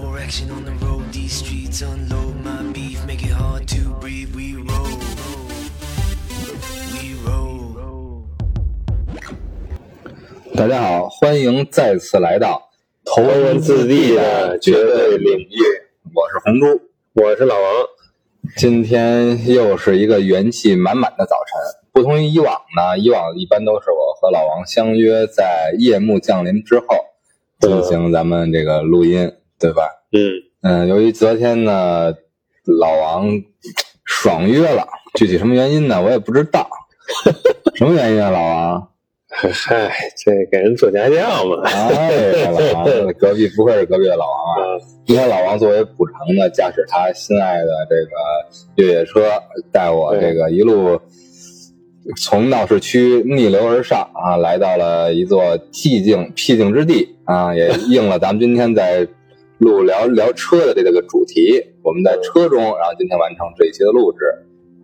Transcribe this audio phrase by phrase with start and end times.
[0.00, 1.12] for action on the road.
[1.12, 4.34] These streets unload my beef, make it hard to breathe.
[4.34, 4.98] We roll,
[6.92, 8.24] we roll.
[10.54, 12.70] 大家好，欢迎再次来到
[13.04, 15.58] 头文字 D 的绝对领域，
[16.14, 16.80] 我是红猪，
[17.14, 17.64] 我是老王。
[18.56, 21.60] 今天又是一个元气满满的早晨。
[21.92, 26.86] 不同于以往呢，以往一般都是我和老王相约在夜幕降临之后
[27.60, 29.82] 进行咱们这个录音，对吧？
[30.12, 30.30] 嗯
[30.62, 32.12] 嗯，由于昨天呢，
[32.80, 33.28] 老王
[34.04, 36.68] 爽约了，具体什么原因呢，我也不知道。
[37.74, 38.88] 什么原因啊，老王？
[39.28, 41.62] 嗨，这给人做家教嘛。
[41.64, 44.78] 哎，老王，隔壁不愧是隔壁的老王啊！
[45.06, 49.22] 今天老王作为补偿呢，驾驶他心爱的这个越野车，
[49.72, 51.00] 带我这个一路
[52.20, 59.08] 从闹市区逆流而上啊，来到了一座寂静僻静之地啊，也应了咱们今天在
[59.62, 61.62] 录聊聊车的这个主题。
[61.82, 64.18] 我们在车中，然后今天完成这一期的录制。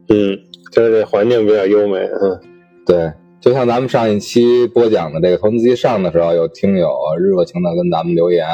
[0.08, 0.38] 嗯，
[0.72, 1.98] 就是这环境比较优美。
[1.98, 2.40] 嗯，
[2.86, 8.46] 对，就像咱们上一期播讲的这个投资机上的时候，有听友热情的跟咱们留言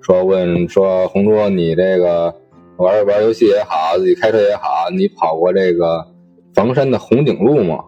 [0.00, 2.34] 说，问说红猪，你这个
[2.78, 6.06] 玩玩游戏也好，自己开车也好，你跑过这个
[6.54, 7.84] 房山的红景路吗？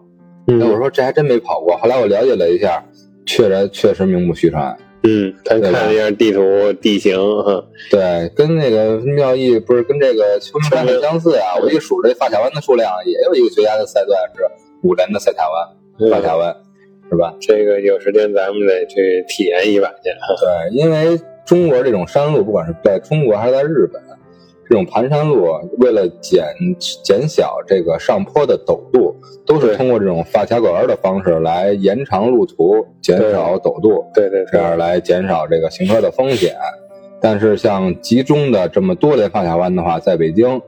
[0.46, 1.76] 那我说这还真没跑过。
[1.76, 2.82] 后来我了解了一下，
[3.26, 4.76] 确实确实名不虚传。
[5.04, 11.54] 嗯，他看了一下地图地形，哈，对，跟那个妙义不是跟这个秋名山很相似啊。
[11.62, 14.42] 我一数这发卡湾的数量，也有一个绝佳的赛段是
[14.82, 16.54] 五连的赛卡湾，发卡湾，
[17.08, 17.32] 是吧？
[17.40, 20.10] 这个有时间咱们得去体验一把去。
[20.40, 24.02] 对，因为中国这种山路，不管是在中国还是在日本，
[24.68, 25.46] 这种盘山路，
[25.78, 26.44] 为了减
[27.02, 29.16] 减小这个上坡的陡度，
[29.46, 36.54] 都是通过这种发卡拐弯的方式来延长路途，减少陡度，对对对，这样来减少这个行车的风险。
[37.20, 40.60] 但是像集中的这么多的发卡弯的话，在北京，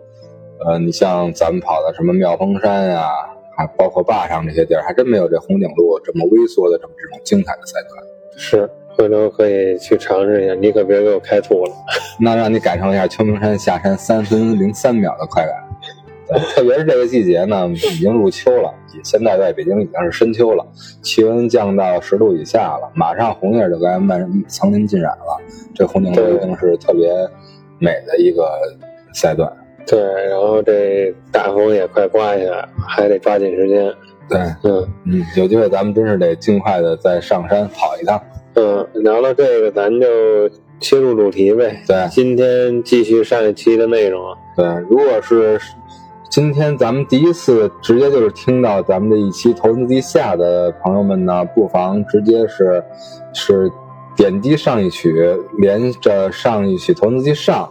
[0.65, 3.07] 呃，你像咱们跑的什么妙峰山呀、
[3.55, 8.03] 还包括坝上这些地儿，还真没有这红顶路这么微缩的这么这种精彩的赛段。
[8.35, 8.69] 是，
[9.01, 10.53] 回头可以去尝试一下。
[10.55, 11.73] 你可别给我开吐了。
[12.21, 15.55] 那让你感受一下秋名山下山三分零三秒的快感。
[16.29, 18.73] 对 特别是这个季节呢，已经入秋了，
[19.03, 20.65] 现在在北京已经是深秋了，
[21.01, 25.41] 气温降到十度以下了，马上红叶就该漫层林尽染了。
[25.75, 27.11] 这红顶路对一定是特别
[27.79, 28.47] 美的一个
[29.15, 29.51] 赛段。
[29.87, 33.93] 对，然后这大风也快刮下来了，还得抓紧时间。
[34.29, 38.23] 对，嗯嗯，有机会咱们真是得尽快的再上山跑一趟。
[38.55, 40.07] 嗯，聊到这个，咱就
[40.81, 41.83] 切入主题呗。
[41.87, 44.35] 对今天继续上一期的内容。
[44.57, 45.59] 对，如果是
[46.29, 52.83] 今天咱们第一次直接就是听到咱们这一期投资地下的朋友们呢，不妨直接是
[53.33, 53.71] 是
[54.17, 57.69] 点击上一曲，连着上一曲投资机上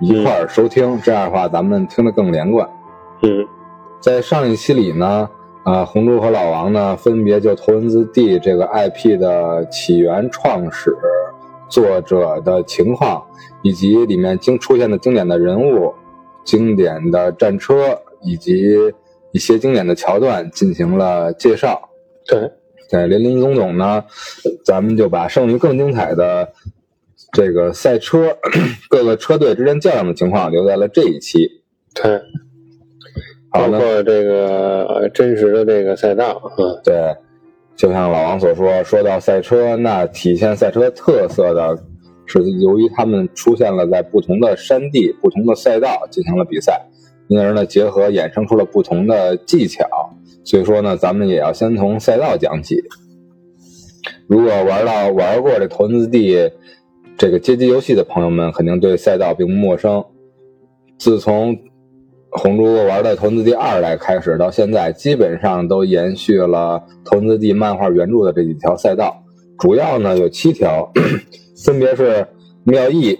[0.00, 2.68] 一块儿收听，这样的话咱们听得更连贯。
[3.22, 3.46] 嗯
[4.00, 5.28] 在上一期里呢，
[5.64, 10.94] 呃，红猪和老王呢，分别就头文字 D 这个 IP 的起源、创始、
[11.70, 13.24] 作者的情况，
[13.62, 15.94] 以及里面经出现的经典的人物、
[16.44, 18.76] 经典的战车以及
[19.32, 21.88] 一些经典的桥段进行了介绍。
[22.26, 22.50] 对，
[22.90, 24.04] 对，林林总总呢，
[24.64, 26.52] 咱们就把剩余更精彩的
[27.32, 28.36] 这个赛车
[28.90, 31.48] 各个车队之间较量的情况留在了这一期。
[31.94, 32.20] 对，
[33.54, 33.70] 包。
[33.70, 37.14] 括这个呃真实的这个赛道，嗯，对，
[37.76, 41.78] 就像老王所说，说到赛车，那体现赛车特色的
[42.26, 46.86] 是由于他们出现了在不同的山地、不同的赛道进行了比赛，
[47.28, 49.86] 因而呢结合衍生出了不同的技巧。
[50.44, 52.82] 所以说呢，咱们也要先从赛道讲起。
[54.26, 56.50] 如果玩到玩过这头文字 D
[57.16, 60.04] 这个街机游戏的朋友们，肯定对赛道并不陌生。
[60.98, 61.56] 自从
[62.36, 69.22] 红猪玩的《头文字 D 二代》开始到现在，基本上都延续了《头文字 D》漫画原著的这几条赛道，
[69.58, 70.90] 主要呢有七条，
[71.64, 72.26] 分别是
[72.64, 73.16] 妙义、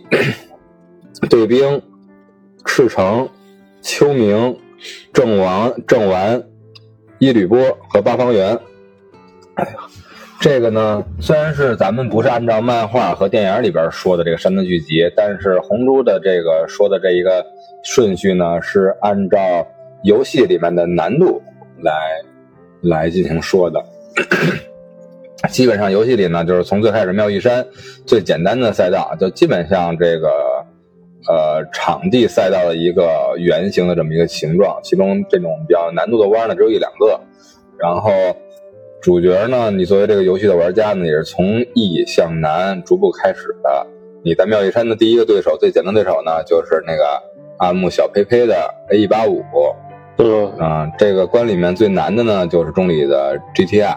[1.31, 1.81] 对兵、
[2.66, 3.28] 赤城、
[3.81, 4.58] 秋明、
[5.12, 6.43] 郑王、郑丸、
[7.19, 8.58] 伊吕波和八方原。
[9.55, 9.76] 哎呀，
[10.40, 17.46] 这个呢，虽然是咱们不是按照漫画和电影里边说的这个山的剧集，但是红猪的这个说的这一个
[17.84, 19.38] 顺序呢，是按照
[20.02, 21.40] 游戏里面的难度
[21.81, 21.92] 来
[22.82, 23.81] 来进行说的。
[25.50, 27.64] 基本上游戏里呢，就是从最开始妙玉山
[28.04, 30.28] 最简单的赛道，就基本像这个
[31.28, 37.20] 呃场地赛道的一个圆形的这么一个形状，其中这种比较难度的弯呢只有一两个，
[37.78, 38.10] 然后。
[39.02, 43.86] 主角呢，你作为这个游戏的玩家呢，也是从易向难逐步开始的。
[44.25, 47.22] 你在妙玉山的第一个对手，最简单对手呢，就是那个
[47.58, 48.54] 阿木小呸呸的
[48.90, 49.42] A 一八五。
[50.16, 53.96] 嗯啊，这个关里面最难的呢，就是中里的 GTR，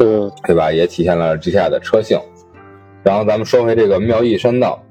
[0.00, 0.72] 嗯对吧？
[0.72, 2.18] 也体现了 GTR 的车性。
[3.04, 4.82] 然后咱们说回这个妙义山道，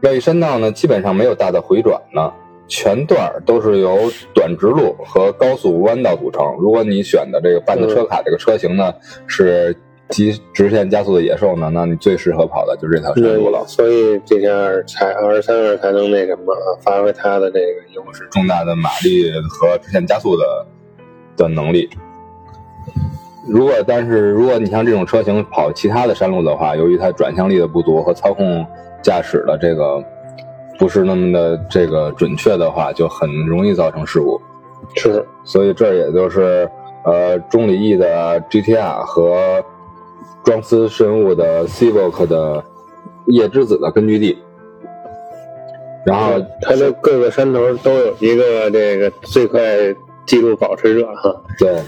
[0.00, 2.32] 妙义山道呢，基本上没有大的回转呢，
[2.66, 6.44] 全段都是由短直路和高速弯道组成。
[6.58, 8.92] 如果你选的这个办的车卡这个车型呢
[9.28, 9.76] 是
[10.10, 13.64] 极直线加速的野兽呢，那你最适合跑的就是这条山路了。
[13.66, 18.26] 所以 GTR 才二十三二才能那什么啊，发挥它的这个优势。
[18.30, 20.66] 重大的马力和直线加速的
[21.36, 21.88] 的能力。
[23.48, 28.66] 如果但是如果你像这种车型跑其他的山路的话，由于它转向力的不足和操控
[29.02, 30.02] 驾驶的这个
[30.78, 34.40] 不是那么的这个准确的话，就很容易造成事故。
[34.94, 36.68] 是，所以这也就是
[37.04, 39.64] 呃中里 E 的 GTR 和
[40.44, 42.64] 庄司生物的 CIVOC 的
[43.26, 44.38] 夜之子的根据地。
[46.04, 49.60] 然后它的各个山头都有一个这个最快
[50.24, 51.34] 记录保持者哈。
[51.58, 51.82] 对，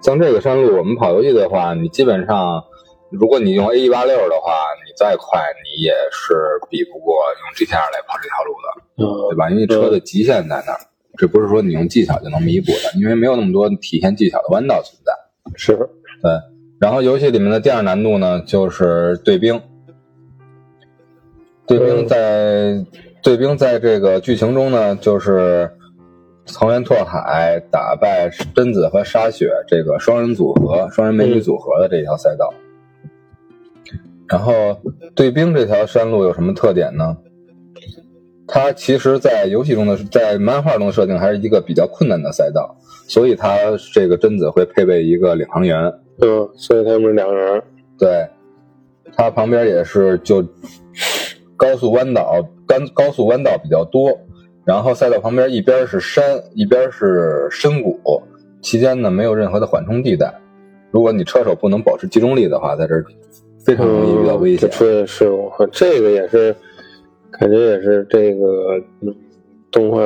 [0.00, 2.64] 像这个山路，我们跑游戏的话，你基本上，
[3.10, 4.52] 如果你用 A 一八六的话，
[4.86, 6.34] 你再快，你也是
[6.70, 9.50] 比不过用 GTR 来跑这条路的，对嗯吧？
[9.50, 10.80] 因为车的极限在那儿，
[11.18, 15.12] 这不是说你用技巧就能弥补的，因为没有那么多体现技巧的弯道存在。
[15.54, 15.76] 是，
[16.22, 16.32] 对，
[16.84, 19.58] 然后游戏里面的第二难度呢，就是对兵。
[21.66, 22.84] 对兵在
[23.22, 25.70] 对兵在这个剧情中呢，就是
[26.44, 32.52] 草原拓海打败贞子和沙雪这个双人组合、双人美女组合的这条赛道。
[34.26, 34.78] 然后
[35.14, 37.16] 对兵这条山路有什么特点呢？
[38.46, 42.76] 它其实，在游戏中的在漫画中的设定还是一个比较困难的赛道，
[43.08, 43.56] 所以它
[43.94, 45.90] 这个贞子会配备一个领航员，
[46.20, 47.62] 嗯，所以他们是两个人。
[47.98, 48.28] 对，
[49.16, 50.44] 它旁边也是就
[51.56, 54.16] 高速弯道，高高速弯道比较多，
[54.64, 56.24] 然后赛道旁边一边是山，
[56.54, 58.22] 一边是深谷，
[58.62, 60.32] 期间呢没有任何的缓冲地带。
[60.90, 63.04] 如果你车手不能保持集中力的话，在这儿
[63.64, 64.76] 非常容易遇到危险就。
[64.76, 65.66] 出现事故。
[65.72, 66.54] 这个也是，
[67.32, 69.14] 感觉也是这个嗯
[69.74, 69.98] 动画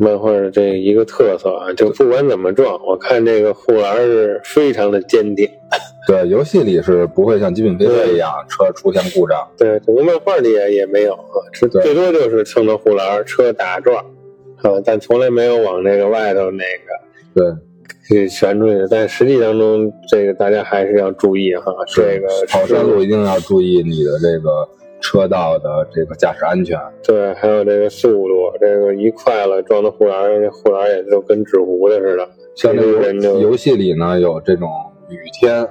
[0.00, 1.72] 漫画的这一个特色啊。
[1.74, 5.48] 就不管怎么撞，我看这个护栏是非常的坚定。
[6.08, 9.48] 对，游戏里是不会像《极品飞车》一样车出现故障。
[9.56, 14.04] 对，整个漫画里也也没有啊，最多就是蹭到护栏，车打转
[14.62, 16.92] 啊，但从来没有往那个外头那个
[17.34, 17.44] 对，
[18.08, 18.84] 去旋出去。
[18.90, 24.68] 但实际当中，这个大家还是要注意哈，这个跑山路一定要注意你的这个
[25.02, 26.78] 车道的这个驾驶安全。
[27.02, 34.70] 对，还有这个速度，这个一快了撞到护栏，这护栏也就跟纸糊的似的，像这个游戏里呢，有这种
[35.10, 35.68] 雨天，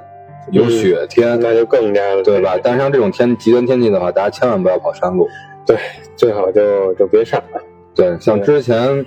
[0.52, 2.60] 有雪天，那就更加的对吧？
[2.62, 5.28] 但是像这种天极端天气的话，大家千万不要跑山路。
[5.66, 5.78] 对，
[6.16, 7.42] 最好就就别上。
[7.96, 9.06] 对，像之前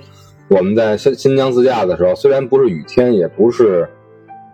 [0.49, 3.87] 我们在新新疆自驾的时候，虽然不是雨天，也不是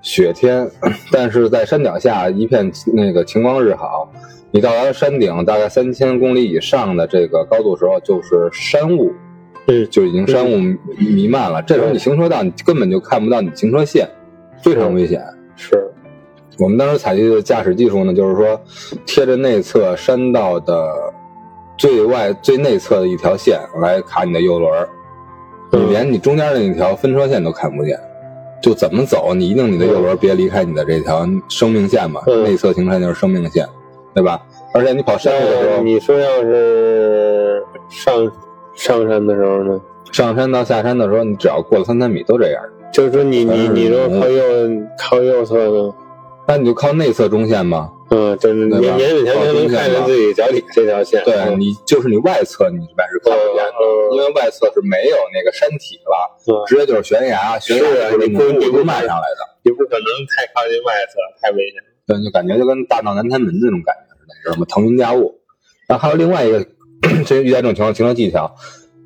[0.02, 0.70] 雪天，
[1.12, 4.12] 但是在山脚下一片那个晴光日好，
[4.52, 9.14] 你到达了山顶，大概三千公里以上的这个高度时候，就是山雾，
[9.68, 10.58] 嗯就已经山雾
[10.98, 11.62] 弥漫了。
[11.62, 14.08] 这时候你行车道，你根本就看不到你行车线，
[14.62, 15.24] 非常危险。
[15.56, 15.90] 是，
[16.60, 18.60] 我们当时采取的驾驶技术呢，就是说
[19.06, 20.92] 贴着内侧山道的
[21.78, 24.90] 最外最内侧的一条线来卡你的右轮儿，
[25.72, 27.98] 你嗯连你中间的那条分车线都看不见，
[28.62, 33.66] 就怎么走，你一定你的右轮别离开你的这条生命线嘛，嗯内侧行车就是生命线，
[34.14, 34.42] 对吧？
[34.74, 38.32] 而且你跑山路的时候，你说要是上
[38.76, 39.82] 上山的时候呢？
[40.12, 42.64] 上山到下山的时候，你只要过了三千米都这样，
[42.94, 44.44] 就是说你你嗯你说靠右
[44.98, 45.94] 靠右侧呢？
[46.48, 48.98] 那你就靠内侧中线嘛，嗯，就是你对吧？
[48.98, 51.24] 勉勉强强能看见自己脚底这条线。
[51.24, 56.52] 对嗯你就是你外侧你一般是看不见的，嗯因为外侧是没有那个山体了，嗯。
[56.68, 61.80] 直接就是悬崖，悬崖你不你不你不迈上来的，你不可能太靠近外侧，太危险。
[62.08, 64.11] 对，就感觉就跟大闹南天门那种感觉
[64.44, 64.66] 似的，知道吗？
[64.68, 65.40] 腾云驾雾。
[65.88, 66.66] 然后还有另外一个，
[67.26, 68.56] 这遇到这种情况行车技巧，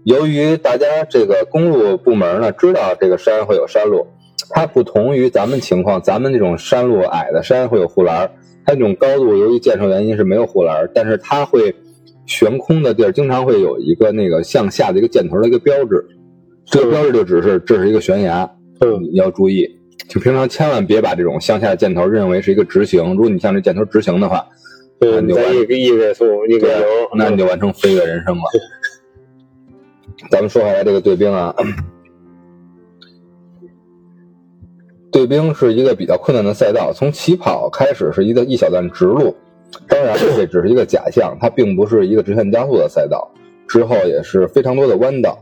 [0.03, 4.05] 由于大家这个公路部门呢知道这个山会有山路，
[4.51, 8.31] 它不同于咱们情况，咱们这种山路矮的山会有护栏，
[8.65, 11.75] 它这种高度由于建设原因是没有护栏，但是它会
[12.27, 16.05] 悬空的地儿经常会有一个那个向下的一个箭头的一个标志，
[16.65, 18.49] 这个标志就指示这是一个悬崖，
[18.81, 19.67] 嗯你要注意。
[20.07, 24.45] 就平常千万别把这种向下的箭头认为是一个直行，如果你向这箭头直行的话，
[24.99, 26.67] 嗯，再一个一一个
[27.15, 28.43] 那你就完成飞跃人生了。
[30.31, 31.53] 咱们说回来这个对兵啊，
[35.11, 39.35] 对兵是一个比较困难的赛道，从起跑开始是一个一小段直路，
[39.87, 43.29] 当然，这只是一个假象，它并不是一个直线加速的赛道。
[43.67, 45.37] 之后也是非常多的弯道。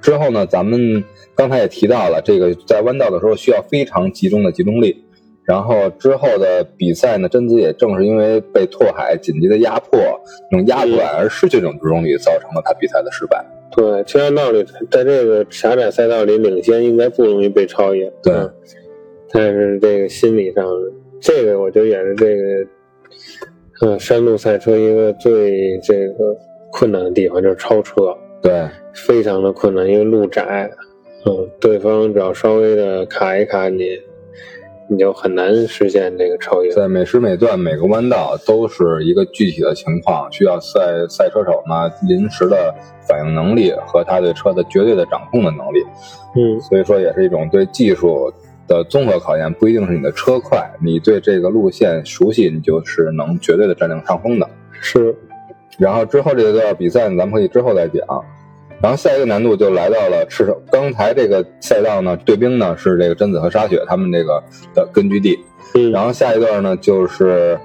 [0.00, 5.04] 之后呢，咱们刚才也提到了，这个在弯道的时候需要非常集中的集中力。
[5.44, 9.98] 然后之后的比赛呢，贞子也正是因为被拓海紧急的压迫，
[10.52, 13.44] 用压断而失去这种集中力，造成了他比赛的失败。
[13.70, 18.10] 对，其实按道理，在这个狭窄赛道里领先应该不容易被超越。
[18.22, 18.52] 对嗯
[19.36, 20.64] 但是这个心理上，
[21.20, 22.42] 这个我觉得也是这个，
[23.80, 26.36] 呃，山路赛车一个最这个
[26.70, 30.70] 困难的地方，就是超车，对，非常的困难，因为路窄，
[31.26, 33.98] 嗯，对方只要稍微的卡一卡你，
[34.94, 36.70] 你就很难实现这个超越。
[36.70, 42.72] 在每时每段每个弯道都是一个具体的情况，需要赛赛车手呢临时的
[43.08, 45.82] 反应能力和他对车的绝对的掌控的能力。
[46.36, 48.32] 嗯，所以说也是一种对技术
[48.68, 54.48] 的综合考验，不一定是你的车快，你对这个路线熟悉，你就是能绝对的占领上风的。
[54.80, 55.12] 是，
[55.76, 58.00] 然后之后这段比赛，咱们可以之后再讲。
[58.84, 65.38] 然后下一个难度就来到了赤手，刚才这个赛道呢，对兵呢是这个贞子和沙雪他们这个的根据地，
[65.74, 67.58] 嗯，然后下一段呢就是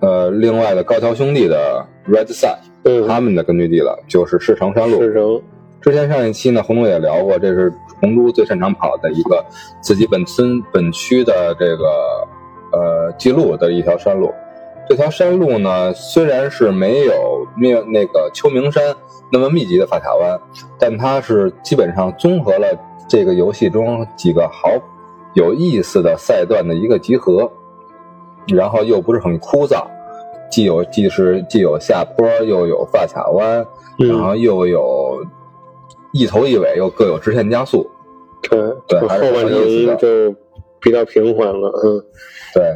[0.00, 5.00] 呃另外的高桥兄弟的 Red Sun 嗯，他们的根据地了，就是赤城山路。
[5.00, 5.42] 赤城，
[5.82, 7.70] 之前上一期呢，红猪也聊过，这是
[8.00, 9.44] 红猪最擅长跑的一个
[9.82, 11.84] 自己本村本区的这个
[12.72, 14.32] 呃记录的一条山路。
[14.88, 18.94] 这条山路呢，虽然是没有面那个秋名山
[19.30, 20.38] 那么密集的发卡弯，
[20.78, 24.70] 但它是基本上综合了这个游戏中几个好
[25.34, 27.50] 有意思的赛段的一个集合，
[28.48, 29.86] 然后又不是很枯燥，
[30.50, 33.56] 既有既是既有下坡，又有发卡弯，
[33.98, 35.24] 然嗯，后又有
[36.12, 37.88] 一头一尾，又各有直线加速。
[38.42, 38.58] 对，
[38.88, 40.36] 对还是后半很有意思的程就
[40.80, 42.04] 比较平缓了，嗯，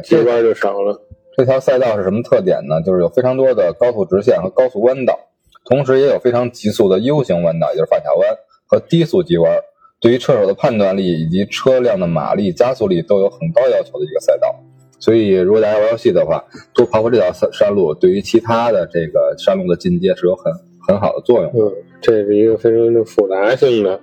[0.09, 0.99] 对，弯就少了，
[1.37, 2.81] 这条赛道是什么特点呢？
[2.81, 5.17] 就是有非常多的高速直线和高速弯道，
[5.65, 8.27] 同时也有非常急速的 U 型弯道，也就是发卡弯
[8.65, 9.55] 和低速急弯。
[10.01, 14.53] 对于车手的判断力以及车辆的马力、加速力都有很高要求的一个赛道。
[14.99, 20.51] 所以，如果大家玩游戏的话，多跑跑这条山山路，对于其他的这个山路的进阶是有很
[20.87, 21.59] 很好的作用的。
[21.59, 23.99] 嗯，这是一个非常的复杂性的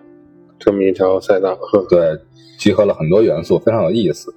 [0.57, 2.17] 这么一条赛道，嗯对，
[2.61, 4.33] 集合了很多元素，非常有意思。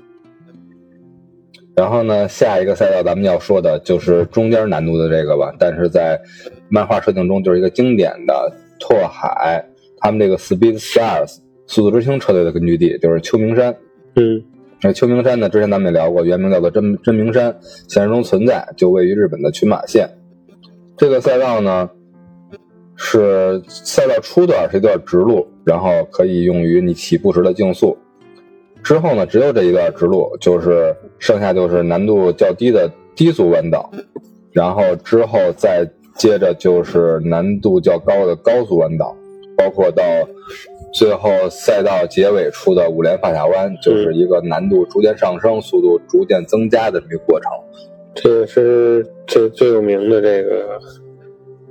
[1.78, 6.20] 然后呢，下一个赛道咱们要说的就是中间难度的这个吧，但是在
[6.70, 9.64] 漫画设定中就是一个经典的拓海
[10.00, 13.76] 他们这个 Speed Stars 速度之星车队的根据地，就是秋名山。
[14.16, 14.44] 嗯
[14.82, 17.56] 那秋名山呢，之前咱们也聊过，原名叫做真真名山，
[17.88, 20.10] 现实中存在，就位于日本的群马县。
[20.98, 21.90] 这个赛道呢，
[22.96, 27.96] 是赛道初段是一段直路，然后可以用于你起步时的竞速。
[28.88, 33.92] 之后呢，只有这一段直路，就是剩下就是难度较低的低速弯道，
[34.54, 39.14] 然后之后再接着就是难度较高的高速弯道，
[39.58, 40.02] 包括到
[40.94, 47.52] 最后赛道结尾处的五连发卡弯，就是一个难度逐渐上升、速度逐渐增加的这么一个过程。
[48.16, 50.80] 这个是最最有名的这个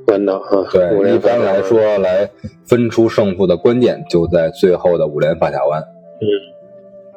[0.09, 2.29] 弯道啊，对，一般来，说，来
[2.67, 5.83] 分出胜负的关键就在最后的五连发卡弯。
[6.21, 6.29] 嗯，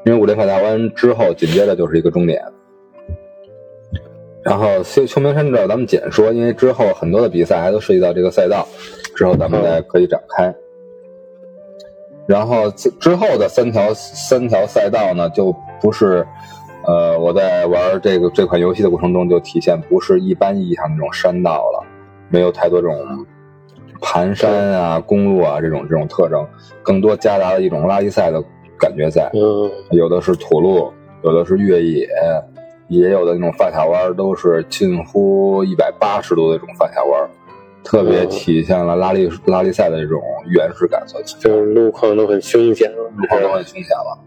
[0.06, 2.42] 因为五连发卡弯之后紧接着就是一个终点。
[4.42, 8.68] 然后秋秋名山这儿咱们简说，因为之后很多的比赛还都涉及到这个赛道，
[9.16, 10.54] 之后咱们再可以展开。
[12.26, 16.26] 然后之之后的三条三条赛道呢，就不是，
[16.86, 21.84] 呃，我在玩这个这款游戏的过程中就体现不是一般意义上的这种山道了，
[22.30, 23.26] 没有太多这种
[24.00, 26.48] 盘山啊、公路啊这种这种特征，
[26.82, 28.42] 更多夹杂了一种拉力赛的
[28.80, 29.30] 感觉在。
[29.34, 30.92] 嗯有的是土路，
[31.24, 32.08] 有的是越野，
[32.88, 37.30] 也有的那种发卡弯，都是近乎一百八十度的这种发卡弯，
[37.84, 41.38] 特别嗯体现了拉力拉力赛的这种原始感所在。
[41.40, 44.18] 就是路况都很凶险了，路况都很凶险了。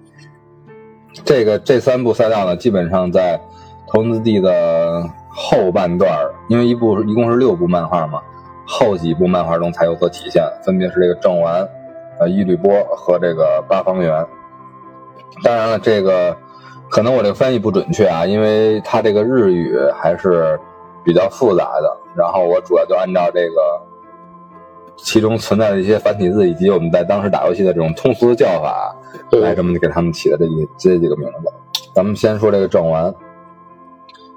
[1.24, 3.40] 这个这三部赛道呢，基本上在
[3.88, 6.10] 头文字 D 的后半段，
[6.48, 8.20] 因为一部一共是六部漫画嘛，
[8.66, 11.68] 后几部漫画中才有所体现，分别是这个正丸、
[12.18, 14.26] 呃伊吕波和这个八方原。
[15.42, 16.36] 当然了，这个
[16.90, 20.58] 可能我这个翻译不准确啊，因为它这个日语还是
[21.04, 23.82] 比较复杂的，然后我主要就按照这个
[24.96, 28.94] 其中存在的一些繁体字，以及我们在当时打游戏的这种通俗的叫法，
[29.40, 31.52] 来这么给他们起的这几这几个名字。
[31.94, 33.12] 咱们先说这个正丸，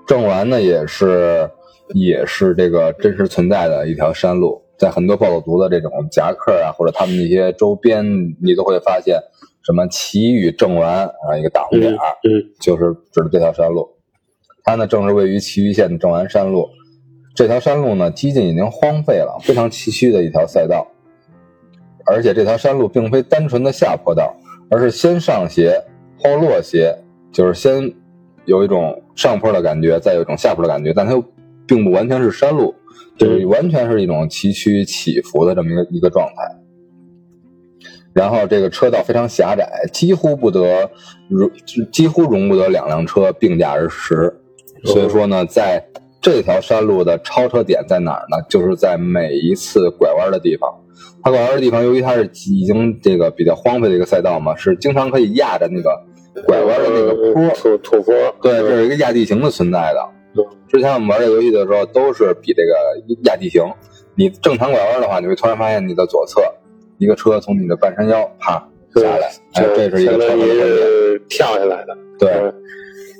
[0.07, 1.49] 正丸呢也是
[1.89, 8.03] 也是这个真实存在的一条山路，在很多暴走族的这种夹克啊，或者他们那些周边，
[8.41, 9.19] 你都会发现
[9.65, 12.29] 什么奇遇正丸啊，一个大红点儿，嗯
[12.59, 13.89] 就是指的这条山路。
[14.63, 16.69] 它呢正是位于岐玉县的正完山路。
[17.35, 20.87] 这条山路呢，几近已经荒废了，非常崎岖的一条赛道。
[22.05, 24.35] 而且这条山路并非单纯的下坡道，
[24.69, 25.83] 而是先上斜
[26.17, 26.95] 后落斜，
[27.31, 27.91] 就是先
[28.45, 31.23] 有一种上坡的感觉，再有一种下坡的感觉，但它又
[31.67, 32.73] 并不完全是山路，
[33.17, 36.64] 就是完全是一种崎岖起伏的这么一个一个状态。
[38.15, 40.89] 然后这个车道非常狭窄，几乎不得
[41.29, 41.51] 容，
[41.91, 44.33] 几乎容不得两辆车并驾而驰。
[44.85, 45.83] 所以说呢，在
[46.21, 48.37] 这条山路的超车点在哪儿呢？
[48.49, 50.73] 就是在每一次拐弯的地方。
[51.21, 55.91] 它拐弯的地方，由于它是已经这个比较荒废的一个赛道嘛，是经常可以压着那个
[56.45, 60.43] 拐弯的那个坡，土土坡，对，这是一个压地形的存在的。
[60.69, 62.73] 之前我们玩这个游戏的时候，都是比这个
[63.25, 63.61] 压地形。
[64.15, 66.41] 你正常拐弯的话，你会突然发现你的左侧
[66.97, 68.53] 一个车从你的半山腰啪
[68.95, 71.19] 下来，哎，这是一个超车的。
[71.29, 71.97] 跳下来的。
[72.19, 72.29] 对，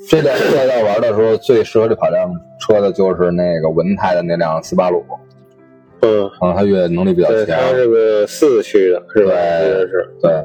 [0.08, 2.30] 这辆赛道玩的时候，最适合这跑辆
[2.60, 5.04] 车的就是那个文泰的那辆斯巴鲁。
[6.02, 7.58] 嗯，啊，它越野能力比较对，强。
[7.58, 9.32] 它是个四驱的，是吧？
[9.32, 10.08] 对这是。
[10.22, 10.44] 对。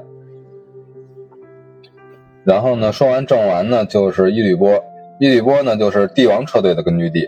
[2.44, 4.84] 然后呢，说完正完呢，就是伊吕波。
[5.20, 7.28] 伊吕波呢，就是帝王车队的根据地，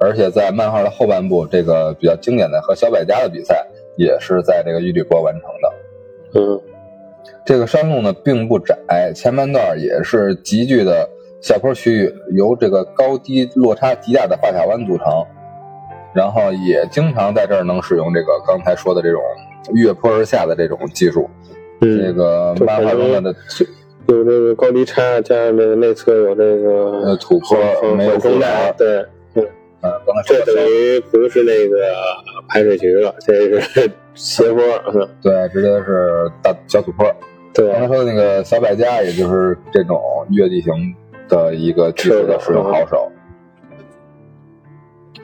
[0.00, 3.66] 而且在漫画的后半部，这个比较经典的和小百家的比赛，
[3.98, 6.40] 也是在这个伊吕波完成的。
[6.40, 6.60] 嗯
[7.44, 11.08] 这个山路呢并不窄，前半段也是急剧的
[11.40, 15.24] 下坡区域，由这个高低落差极大的发卡弯组成，
[16.14, 19.22] 然后也经常在这儿能使用这个刚才说的这种
[19.72, 21.28] 越坡而下的这种技术。
[21.80, 23.34] 嗯，这个漫画中的
[24.08, 27.58] 有这个高低差，加上这个内侧有这呃个土坡
[27.94, 28.76] 没有中带，带，
[29.32, 29.44] 对，
[29.80, 31.76] 呃，刚才说这等于不是那个
[32.48, 34.62] 排水渠了，这是斜坡。
[34.92, 37.06] 嗯对，直接是大小土坡。
[37.54, 40.00] 对刚才说的那个小百家，也就是这种
[40.30, 40.72] 越地形
[41.28, 43.10] 的一个技术的使用好手。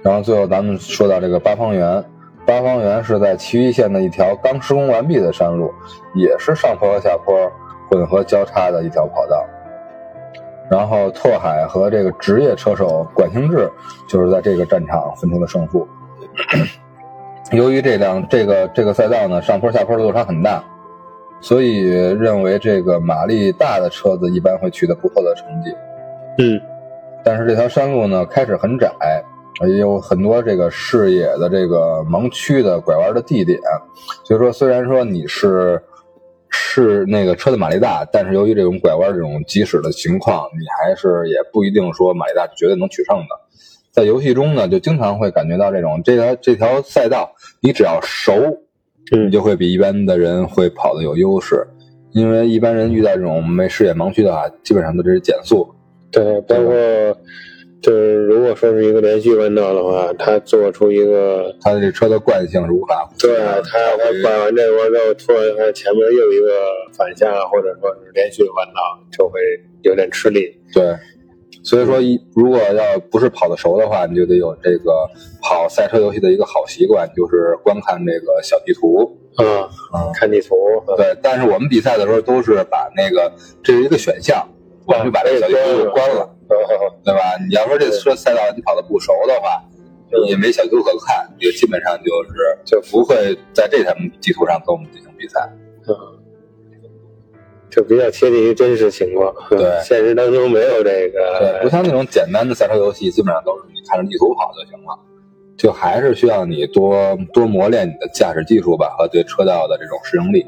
[0.02, 2.04] 然后最后咱们说到这个八方园，
[2.46, 5.72] 八方园是在岐玉县的一条刚施工完毕的山路，
[6.14, 7.50] 也是上坡和下坡
[7.88, 9.44] 混合交叉的一条跑道。
[10.70, 13.70] 然后拓海和这个职业车手管兴志
[14.08, 15.86] 就是在这个战场分出了胜负。
[17.54, 20.62] 由于这辆这个这个赛道呢上坡下坡的落差很大，
[21.40, 25.70] 所以认为这个马力大的车子一般会取得不错的成绩。
[26.38, 26.60] 嗯
[27.24, 28.90] 但是这条山路呢开始很窄，
[29.68, 33.58] 也有很多这个视野的这个盲区的拐弯的地点，
[34.24, 35.80] 所以说虽然说你是
[36.50, 43.43] 是那个车的马力大，但是由于这种拐弯这种急驶的情况，你还是也不一定说马力大绝对能取胜的。
[43.94, 48.32] 在游戏中呢，就经常会感觉到这种这条这条赛道，你只要熟，
[49.12, 51.64] 嗯你就会比一般的人会跑的有优势，
[52.10, 55.72] 因为一般人遇到这种没视野盲区的话，基本上都是减速。
[56.10, 56.74] 对，包括
[57.80, 66.48] 就是如果说是一个连续弯道的话，他做出一个，他的这车的惯性是无法对他他拐完这个弯之后，突然它前面又一个
[66.96, 68.80] 反向或者说是连续弯道，
[69.12, 69.38] 就会
[69.82, 70.52] 有点吃力。
[70.72, 70.82] 对，
[71.64, 75.08] 所以说一如果要不是跑得熟的话，你就得有这个
[75.42, 79.18] 跑赛车游戏的一个好习惯，就是观看这个小地图。
[79.36, 80.54] 啊，嗯，看地图，
[80.86, 81.16] 啊对。
[81.20, 83.32] 但是我们比赛的时候都是把那个
[83.64, 84.46] 这是一个选项，
[84.86, 86.54] 我们就把这个小地图给关了，啊
[87.02, 87.20] 对吧？
[87.48, 89.60] 你要说这车赛道你跑得不熟的话，
[90.28, 95.40] 也没小地图可看，你就基本上就是就不会在这条地图上跟我们进行比赛。
[97.74, 99.34] 就比较贴近于真实情况。
[99.50, 101.68] 对 现实当中没有这个对， 不。
[101.68, 104.98] 像那种简单的赛车游戏，基本上都是你看着地图跑就行了，
[105.56, 110.44] 就还是需要你多多磨练你的驾驶技术吧和对车道的这种适应力。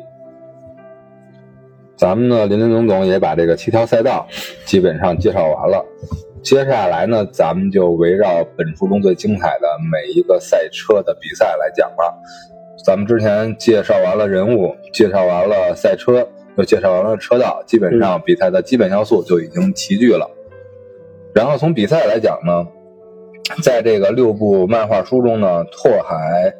[1.96, 4.26] 咱们呢，林林总总也把这个七条赛道
[4.66, 5.84] 基本上介绍完了。
[6.42, 12.14] 接下来呢，咱们就围绕本书中最精彩的每一个赛车的比赛来讲了。
[12.84, 20.30] 咱们之前介绍完了人物，介绍完了赛车，又介绍完了车道，基本上比赛的基本要素就已经齐聚了。
[21.34, 22.66] 然后从比赛来讲呢，
[23.62, 26.52] 在这个六部漫画书中呢，拓海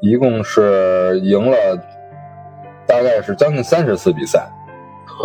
[0.00, 1.56] 一共是赢了
[2.86, 4.48] 大概是将近三十次比赛，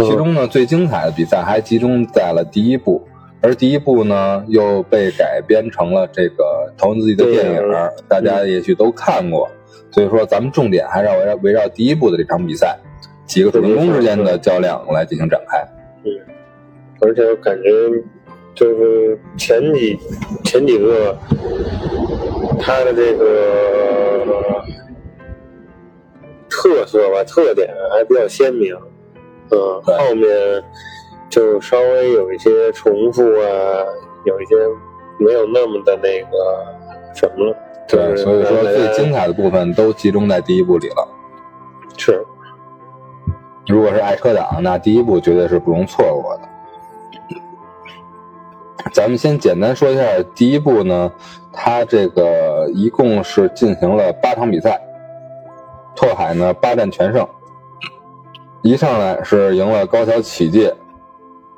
[0.05, 3.01] 其中呢最精彩的比赛还集中在了第一部，
[3.41, 7.61] 而第一部呢又被改编成了这个头文字 D 的电影，
[8.09, 9.49] 大家也许都看过，
[9.89, 12.77] 所以说咱们重点还是要围绕围绕第一部的这场比赛，
[13.27, 15.59] 几个主人公之间的较量来进行展开。
[16.03, 16.11] 嗯
[16.99, 17.69] 而且我感觉
[18.55, 19.99] 就是前几
[20.43, 21.15] 前几个
[22.59, 24.63] 他的这个
[26.49, 28.75] 特色吧，特点还比较鲜明。
[29.51, 30.63] 嗯，后面
[31.29, 33.85] 就稍微有一些重复啊，
[34.25, 34.55] 有一些
[35.19, 37.55] 没有那么的那个什么了。
[37.87, 41.07] 对，所以说最精彩的部分都集中在第一部里了。
[41.95, 42.25] 是
[43.67, 46.43] 如果是爱车党，那第一步绝对是不容错过的。
[48.93, 50.03] 咱们先简单说一下
[50.34, 51.12] 第一步呢，
[51.51, 54.80] 它这个一共是进行了八场比赛，
[55.95, 57.27] 拓海呢八战全胜，
[58.63, 60.73] 一上来是赢了高桥启介，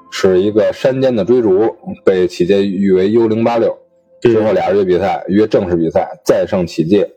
[0.09, 3.77] 是一个山间的追逐，被启介誉为幽灵八六。
[4.19, 7.09] 之后俩人约比赛，约正式比赛，再胜启介，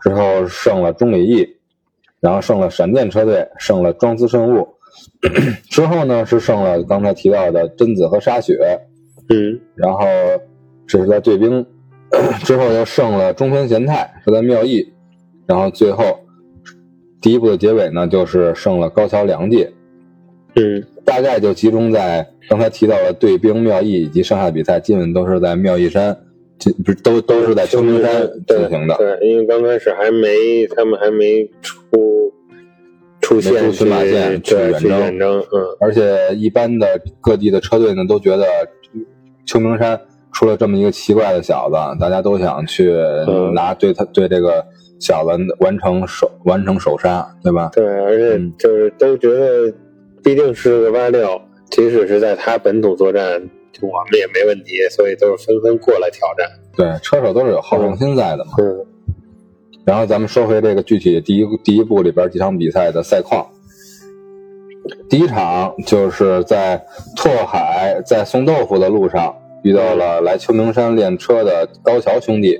[0.00, 1.46] 之后胜了中里义，
[2.20, 4.68] 然后胜了闪电车队，胜了庄司生物，
[5.68, 8.58] 之后呢是胜了刚才提到的贞子和沙雪，
[9.28, 9.58] 嗯。
[9.74, 10.00] 然后
[10.86, 11.64] 这是在对兵，
[12.44, 14.92] 之后又胜了中村贤太，是在妙义，
[15.46, 16.20] 然后最后
[17.20, 19.72] 第一部的结尾呢就是胜了高桥良介，
[20.56, 20.84] 嗯。
[21.02, 26.16] 大概就集中在刚才提到了对兵妙义以及剩下的比赛，基本都是在妙义山，
[26.56, 28.94] 这不是都都是在秋名山进行的。
[28.96, 31.80] 对，因为刚开始还没他们还没出
[33.30, 38.44] 出没现出群马线去远征去远征，嗯而且一般的各地的车队呢，都觉得
[39.46, 39.98] 秋名山
[40.32, 42.90] 出了这么一个奇怪的小子，大家都想去
[43.28, 44.64] 嗯拿对他对这个
[44.98, 47.70] 小子完成首完成首杀，对吧？
[47.72, 49.72] 对，而且嗯就是都觉得，
[50.24, 51.40] 毕竟是个八六，
[51.70, 53.22] 即使是在他本土作战，
[53.80, 56.50] 我们也没问题，所以都是纷纷过来挑战。
[56.76, 58.50] 对，车手都是有好胜心在的嘛。
[58.58, 58.86] 嗯
[59.90, 63.44] 然后咱们说回这个具体第一第一部里边几场比赛的赛况。
[65.08, 66.80] 第一场就是在
[67.16, 72.56] 拓海在送豆腐的路上遇到了来秋名山练车的高桥兄弟，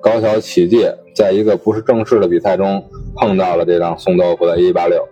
[0.00, 2.80] 高桥启介在一个不是正式的比赛中
[3.16, 5.04] 碰到了这辆送豆腐的 A 八六。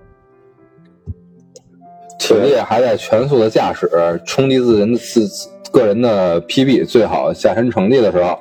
[2.20, 3.90] 启介还在全速的驾驶
[4.24, 5.28] 冲击自人的自
[5.72, 8.38] 个人的 PB 最好下山成绩的时候，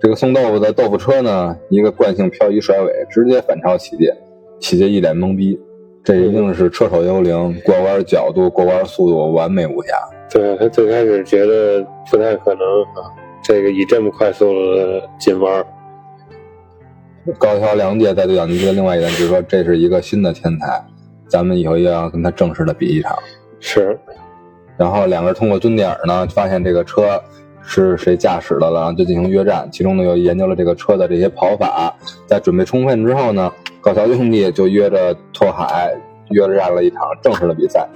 [0.00, 4.14] 这个送豆腐的豆腐车呢，一个惯性漂移甩尾，直接反超起界，
[4.60, 5.58] 起界一脸懵逼，
[6.04, 9.92] 这一定是车手幽灵，过弯角度、过弯速度完美无瑕。
[10.30, 13.10] 对他最开始觉得不太可能啊，
[13.42, 15.64] 这个以这么快速的进弯，
[17.38, 20.80] 高桥良介在对讲机的另外一段就是说，这是一个新的天才，
[21.26, 23.18] 咱们以后又要跟他正式的比一场。
[23.58, 23.98] 是
[24.76, 27.20] 然后两个人通过蹲点呢，发现这个车
[27.70, 29.68] 是谁驾驶的了，然后就进行约战。
[29.70, 31.94] 其中呢，又研究了这个车的这些跑法，
[32.26, 33.52] 在准备充分之后呢，
[33.82, 35.94] 高桥兄弟就约着拓海
[36.30, 37.86] 约战了一场正式的比赛。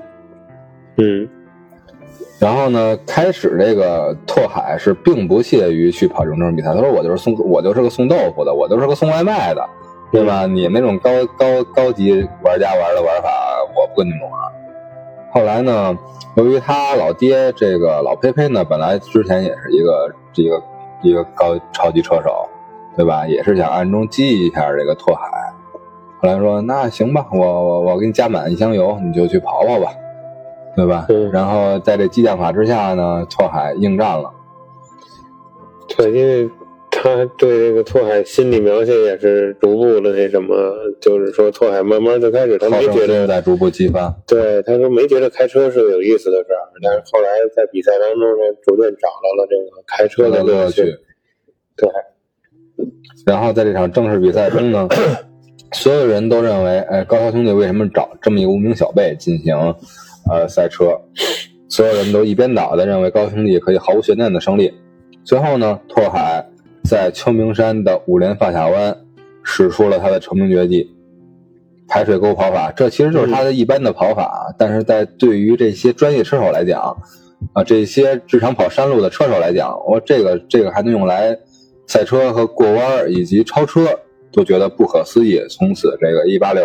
[0.99, 1.27] 嗯
[2.39, 9.67] 然后呢，开始这个拓海是并不屑于去跑这种正式比赛，他说我就是送我就是个送豆腐的，我就是个送外卖的，
[10.13, 10.45] 对吧？
[10.45, 12.13] 你那种高高高级
[12.45, 13.31] 玩家玩的玩法，
[13.75, 14.62] 我不跟你们玩。
[15.33, 15.97] 后来呢，
[16.35, 20.63] 由于他老爹这个老佩佩呢，本来之前也是一个一个
[21.03, 22.47] 一个高超级车手，
[22.97, 23.27] 对吧？
[23.27, 25.53] 也是想暗中激一下这个拓海。
[26.21, 29.93] 后来说那行吧，我我我给你加满一箱油，你就去跑跑吧，
[30.77, 31.07] 对吧？
[31.09, 34.31] 嗯然后在这激将法之下呢，拓海应战了。
[35.97, 36.51] 对，因为
[37.03, 40.55] 他对这个拓海心理描写也是逐步的那什么，
[41.01, 44.15] 就是说拓海慢慢就开始他没觉得，心在逐步激发。
[44.25, 50.97] 对，他说没觉得开车是个有意思的事儿，但是后来在比赛当中呢，逐渐找到了这个开车的乐趣。
[51.77, 51.89] 对，
[53.27, 54.89] 然后在这场正式比赛中呢，
[55.73, 59.57] 所有人都认为，哎，高桥兄弟为什么找这么一个无名小辈进行
[60.31, 60.97] 呃赛车？
[61.69, 64.73] 所有人都一边倒的认为高兄弟可以毫无悬念的胜利。
[65.25, 66.47] 最后呢，拓海
[66.85, 68.97] 在秋名山的五连发卡弯
[69.43, 70.95] 使出了他的成名绝技——
[71.89, 72.73] 排水沟跑法。
[72.73, 76.97] 这其实就是他的一般的跑法，但是在对于这些专业车手来讲，
[77.53, 81.37] 啊，这些日常跑山路的车手来讲，我这个这个还能用来
[81.87, 83.87] 赛车和过弯以及超车，
[84.33, 85.41] 都觉得不可思议。
[85.51, 86.65] 从此，这个一八六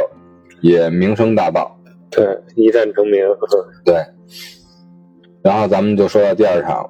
[0.62, 1.70] 也名声大噪。
[2.10, 2.26] 对，
[2.56, 3.22] 一战成名。
[3.84, 3.96] 对，
[5.42, 6.90] 然后咱们就说到第二场，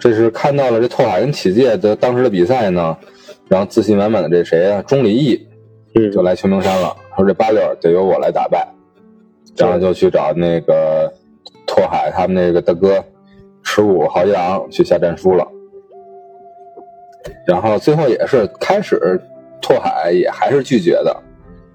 [0.00, 2.96] 这是看到了这拓海跟启介的当时的比赛呢，
[3.48, 5.46] 然后自信满满的这谁啊，钟离义
[5.94, 8.66] 嗯，就来秋名山了，说这八六得由我来打败，
[9.56, 11.12] 然后就去找那个
[11.66, 13.04] 拓海他们那个大哥
[13.62, 15.46] 池武豪一郎去下战书了。
[17.46, 19.20] 然后最后也是开始，
[19.60, 21.14] 拓海也还是拒绝的，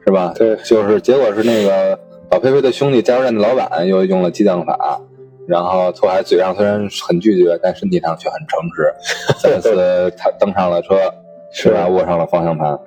[0.03, 0.33] 是吧？
[0.35, 1.99] 对就是结果是那个
[2.31, 4.99] 老佩佩的兄弟加油站的老板又用了激将法，
[5.47, 8.93] 然后拓海嘴上虽然很拒绝，但身体上却很诚实，
[9.41, 10.95] 再次他登上了车，
[11.51, 11.87] 是吧？
[11.87, 12.77] 握上了方向盘。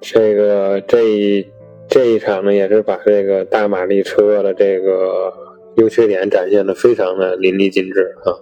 [0.00, 1.46] 这个这一
[1.88, 5.32] 这一场呢，也是把这个大马力车的这个
[5.76, 8.32] 优缺点展现的非常的淋漓尽致啊。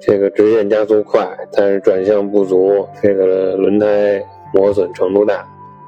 [0.00, 4.22] 这个直线加速快，但是转向不足，这个轮胎
[4.54, 5.44] 磨损程度大。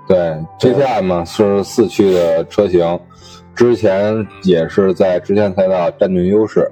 [0.08, 0.16] 对
[0.58, 2.98] ，GTI 嘛是四驱的车型，
[3.58, 6.70] 之前也是在直线赛道占据优势。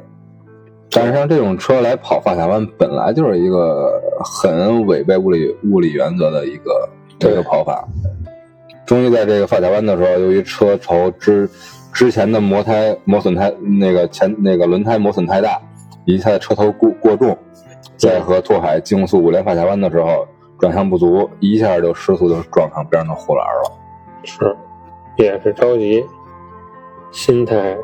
[0.89, 7.85] 但是像这种车来跑发卡弯，本来就是一个很违背物理物理原则的一个这个跑法。
[8.87, 11.51] 终于在这个发卡弯的时候，由于车头之
[11.93, 15.61] 之前的磨胎磨损太那个前那个轮胎磨损太大，
[16.05, 17.37] 以及它的车头过过重，
[17.97, 20.25] 在和拓海竞速五连发卡弯的时候。
[20.59, 23.73] 转向不足，一下就失速，就撞上边上的护栏了。
[24.23, 24.57] 是，
[25.19, 26.03] 也是着急，
[27.11, 27.77] 心态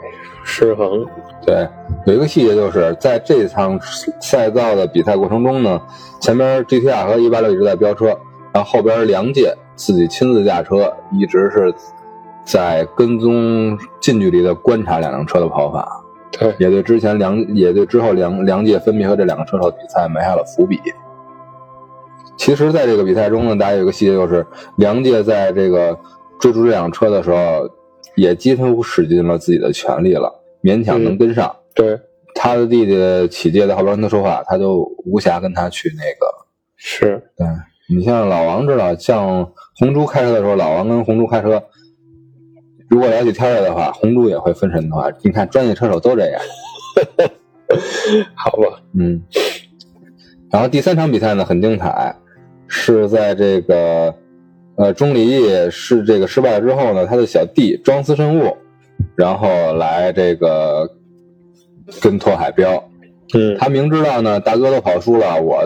[0.45, 1.05] 失衡。
[1.47, 1.69] 对，
[2.07, 3.79] 有一个细节就是在这场
[4.21, 5.81] 赛道的比赛过程中呢，
[6.21, 8.07] 前边 GTR 和186一直在飙车，
[8.53, 11.75] 然后后边梁界自己亲自驾车，一直是
[12.45, 16.05] 在跟踪近距离的观察两辆车的跑法。
[16.31, 20.81] 对，也对之前梁也对之后梁梁界分别和这两个车手比赛埋下了伏笔。
[22.37, 24.45] 其实，在这个比赛中呢，大家有个细节，就是
[24.77, 25.97] 梁界在这个
[26.41, 27.69] 追逐这辆车的时候，
[28.15, 31.55] 也几乎使尽了自己的全力了，勉强能跟上。
[31.75, 31.99] 对，
[32.35, 36.27] 他的弟弟启介在后边跟他说话，他就无暇跟他去那个。
[36.77, 37.47] 是，对
[37.89, 41.63] 你像老王知道，像红猪开车的时候，老王跟红猪开车，
[42.89, 46.41] 如果聊起天来的话，红猪也会分神的话，你看专业车手都这样。
[48.35, 49.23] 好吧，嗯。
[50.51, 52.15] 然后第三场比赛呢，很精彩。
[52.75, 54.15] 是在这个，
[54.77, 58.57] 呃，钟离义是这个失败了之后呢，他的小弟庄司慎吾，
[59.15, 60.89] 然后来这个
[62.01, 62.83] 跟拓海飙，
[63.35, 65.63] 嗯，他明知道呢，大哥都跑输了，我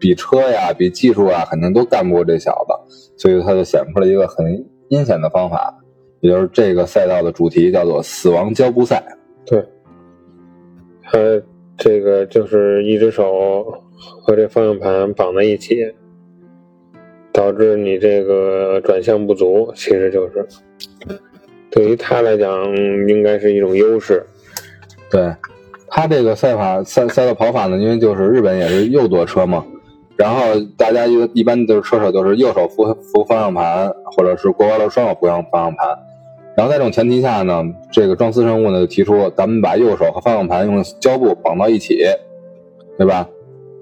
[0.00, 5.72] 比车呀，比技术啊，肯定都干不过这小子，所以他就想出了一个很阴险的方法，
[6.20, 9.02] 也就是这个赛道的主题叫做“死亡胶布赛”。
[9.46, 9.64] 对，
[11.04, 11.18] 他
[11.76, 13.64] 这个就是一只手
[14.20, 15.76] 和这方向盘绑在一起。
[17.38, 20.44] 导致你这个转向不足，其实就是
[21.70, 22.66] 对于他来讲，
[23.06, 24.26] 应该是一种优势。
[25.08, 25.32] 对
[25.86, 29.64] 他这个赛法赛赛道跑法呢，因为就是日本也是右舵车嘛，
[30.16, 30.40] 然后
[30.76, 35.96] 大家一一般都是车手都是右手扶扶方向盘，或者是过弯的双手扶上方向盘。
[36.56, 42.00] 然后在这种前提下呢，这个庄司生物呢就提出，咱们把右手和方向盘用胶布绑到一起，
[42.98, 43.28] 对吧？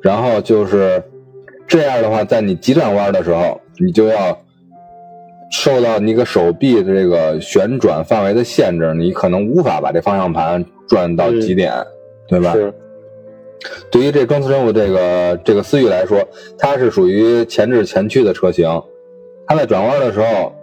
[0.03, 1.03] 然后就是。
[1.66, 4.38] 这样的话，在你急转弯的时候，你就要
[5.50, 11.72] 受到你个手臂的这个旋转范围的限制，你可能无法把这方向盘转到极点，
[12.29, 12.52] 对吧？
[12.52, 12.72] 是。
[13.90, 16.18] 对于这装次任务这个这个思域来说，
[16.57, 18.68] 它是属于前置前驱的车型，
[19.46, 20.55] 它在转弯的时候，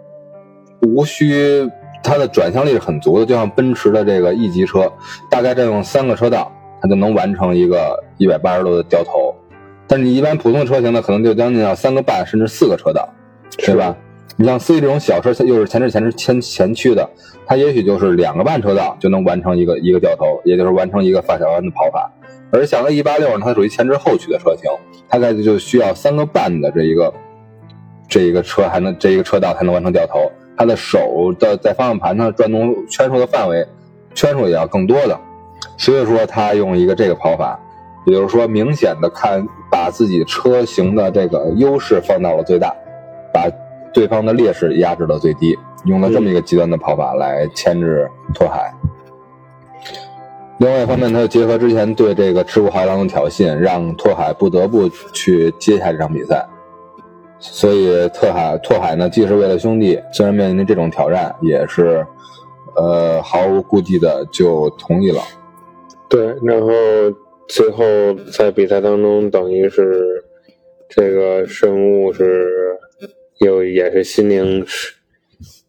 [0.81, 1.69] 无需
[2.01, 4.89] 它的转向力是很足的，就像奔驰的这个 E 级车，
[5.29, 6.49] 大概占用三个车道，
[6.81, 9.22] 它就能完成一个一百八十度的掉头。
[9.93, 13.07] 但你一般普通的车型呢，可能就将近要三个半甚至四个车道，
[13.59, 13.95] 对吧？
[14.37, 17.07] 你像 C 这种小车，又是前置前置前前驱的，
[17.45, 22.11] 它也许就是两个半车道就能完成一个一个掉头，也就是完成一个发小弯的跑法。
[22.51, 24.63] 而像 A 一八六呢，它属于前置后驱的车型，
[25.07, 27.13] 大概就需要三个半的这一个
[28.07, 30.31] 这一个车还能这一个车道才能完成掉头。
[30.57, 33.63] 它的手的在方向盘上转动圈数的范围，
[34.15, 35.15] 圈数也要更多的，
[35.77, 37.59] 所以说它用一个这个跑法。
[38.05, 42.75] 也就是说，明显的看把自己车型的这个优势放到了最大，
[43.33, 43.49] 把
[43.93, 48.73] 对方的劣势压制到最低，用了这么一个极端的跑法来牵制拓海。
[50.57, 56.45] 另外一方面，他又结合之前对这个赤谷海狼的挑衅，让拓海不得不去接下这场比赛。
[57.39, 62.05] 所以，拓海拓海呢，既是为了兄弟，虽然面临这种挑战，也是
[62.75, 65.21] 呃毫无顾忌的就同意了。
[66.09, 66.67] 对，然后。
[67.47, 67.83] 最后
[68.31, 70.23] 在比赛当中，等于是
[70.89, 72.77] 这个生物是
[73.39, 74.93] 又也是心灵是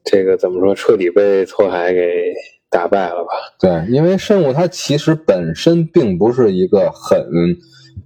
[0.04, 2.32] 这个怎么说，彻底被拓海给
[2.70, 3.30] 打败了吧？
[3.60, 7.26] 对，因为生物他其实本身并不是一个很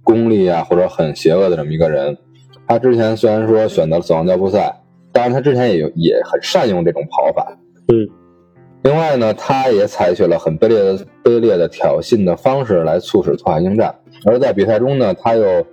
[0.03, 2.17] 功利啊或者很邪恶的这么一个人。
[2.67, 7.57] 他之前虽然说选择了死亡交步赛，当然他之前也有也很善用这种跑法。
[7.87, 8.18] 嗯。
[8.81, 13.93] 另外呢，他也采取了很卑劣的、卑劣的挑衅的方式来促使拓海应战，
[14.25, 15.65] 而在比赛中呢，他又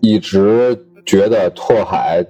[0.00, 2.24] 一直觉得拓海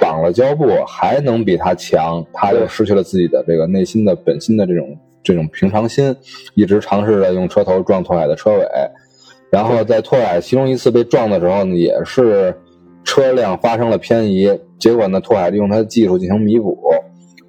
[0.00, 6.14] 绑了胶布还能比他强，他又失去了自己的这个内心的本心的这种这种平常心，
[6.54, 8.64] 一直尝试着用车头撞拓海的车尾，
[9.50, 12.56] 然后在拓海其中一次被撞的时候呢，也是
[13.02, 16.78] 车辆发生了偏移，结果呢，拓海利用他的技术进行弥补。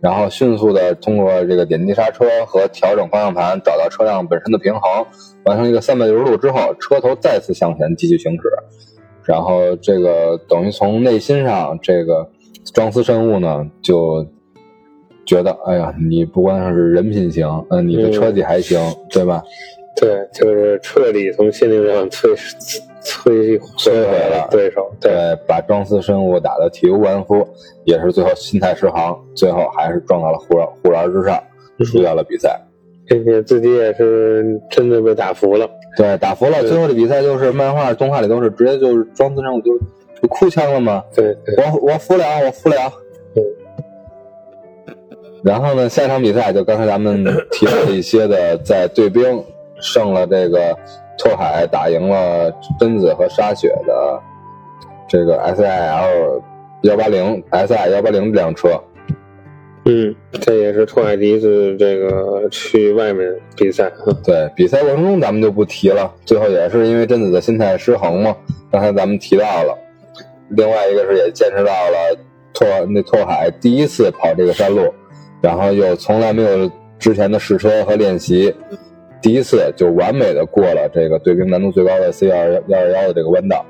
[0.05, 5.03] 然后迅速的通过这个点击刹车和调整方向盘，找到车辆本身的平衡，
[5.45, 8.41] 完成一个三百六十度之后，车头再次向前继续行驶，
[9.23, 12.29] 然后这个等于从内心上，这个
[12.71, 14.23] 庄司慎吾呢就
[15.25, 19.43] 觉得，哎呀，你不光是人品行，嗯，你的车技还行，对吧？
[19.99, 22.27] 对，就是彻底从心灵上摧
[23.05, 25.11] 摧摧毁了对手，对，
[25.47, 27.47] 把庄司生物打得体无完肤，
[27.85, 31.41] 也是最后心态失衡，最后还是撞到了护栏护栏之上，
[31.85, 32.59] 输掉了比赛。
[33.07, 35.69] 并且自己也是真的被打服了。
[35.95, 36.63] 对，打服了。
[36.63, 39.77] 最后的比赛就是漫画、动画里都是直接就是庄司生物就
[40.19, 41.03] 就哭腔了嘛。
[41.13, 42.75] 对对，我我服了，我服了。
[43.35, 43.43] 对。
[45.43, 49.43] 然后呢，下一场比赛就刚才咱们提到的一些的，在对兵
[49.85, 50.75] 胜了这个
[51.17, 54.19] 拓海，打赢了贞子和沙雪的
[55.07, 56.41] 这个 S I L
[56.81, 58.69] 幺八零 S I 幺八零这辆车。
[59.85, 63.91] 嗯，这也是拓海第一次这个去外面比赛。
[64.23, 66.11] 对，比赛过程中咱们就不提了。
[66.25, 68.35] 最后也是因为贞子的心态失衡嘛，
[68.71, 69.77] 刚才咱们提到了。
[70.49, 72.17] 另外一个是也见识到了
[72.51, 74.91] 拓那拓海第一次跑这个山路，
[75.39, 78.55] 然后又从来没有之前的试车和练习，
[79.25, 83.65] 第一次就完美的过了这个对冰难度最高的 C 二幺二幺的这个弯道。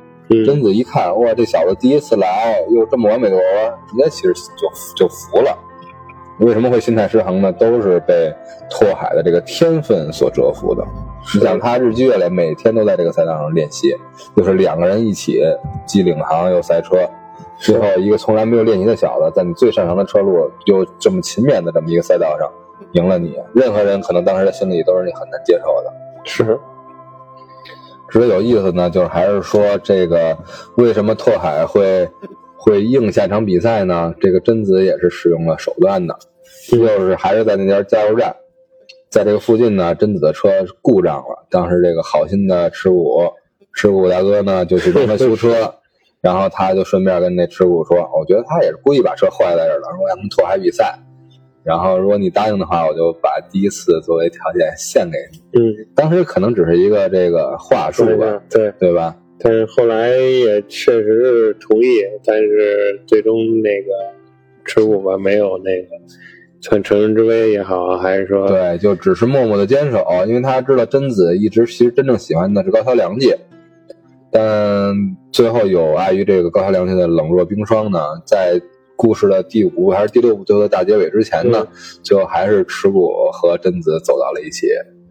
[0.45, 5.57] 贞子一看，哇，这小子第一次来又这么完美的弯，直接其实就就服了。
[6.41, 7.53] 为什么会心态失衡呢？
[7.53, 8.29] 都是被
[8.69, 10.83] 拓海的这个天分所折服的。
[11.33, 13.95] 你想，他日积月累，每天都在这个赛道上练习，
[14.35, 15.41] 就是两个人一起
[15.85, 16.97] 既领航又赛车，
[17.59, 22.51] 最后一个从来没有练习的小子，在你最擅长的车路又这么勤勉的这么一个赛道上
[22.93, 25.93] 赢了你，任何人可能当时的心里都是你很难接受的。
[26.23, 26.59] 是。
[28.09, 30.37] 值得有意思呢，就是还是说这个
[30.77, 32.07] 为什么拓海会？
[32.57, 34.11] 会硬下场比赛呢？
[34.19, 36.17] 这个贞子也是使用了手段的，
[36.67, 38.35] 就是还是在那家加油站，
[39.11, 40.49] 在这个附近呢，贞子的车
[40.81, 41.45] 故障了。
[41.47, 43.21] 当时这个好心的持股
[43.73, 45.71] 持股大哥呢，就去帮他 修车，
[46.21, 50.97] 然后他就顺便跟那持股说：“我觉得他也是故意把车坏在这儿了，说咱们拓海比赛，
[51.65, 59.15] 然后如果你答应的话，我就把第一次作为条件献给你。”嗯，当时可能只是一个这个话术吧，对对吧？
[59.39, 61.87] 但是后来也确实是同意，
[62.23, 63.91] 但是最终那个
[64.63, 65.89] 持股吧没有那个
[66.61, 73.37] 算乘人之危也好，还是说对，就只是默默的坚守，因为他知道贞子一直其实真正喜欢的是高桥良介，
[74.31, 74.95] 但
[75.31, 78.59] 最后有碍于这个高桥良介的冷若冰霜呢，在
[78.95, 81.67] 故事的第五部还是第六部最后的大结尾之前呢，
[82.01, 84.67] 最后还是持谷和贞子走到了一起。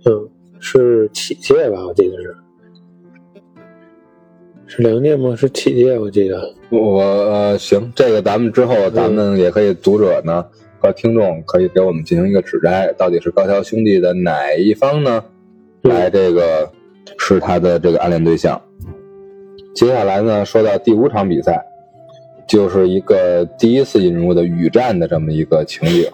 [0.06, 0.28] 嗯，
[0.60, 1.86] 是启介吧？
[1.86, 2.36] 我记得是。
[4.66, 5.36] 是梁念吗？
[5.36, 6.40] 是启介，我记得。
[6.70, 10.44] 我呃行，这个咱们之后咱们也可以，读者呢
[10.80, 15.22] 和听众可以给我们进行一个指摘，到底是高桥兄弟的哪一方呢？
[15.82, 16.68] 来，这个
[17.18, 18.60] 是他的这个暗恋对象。
[19.74, 21.62] 接下来呢，说到第五场比赛，
[22.46, 26.08] 就是一个第一次引入的雨战的这么一个情景。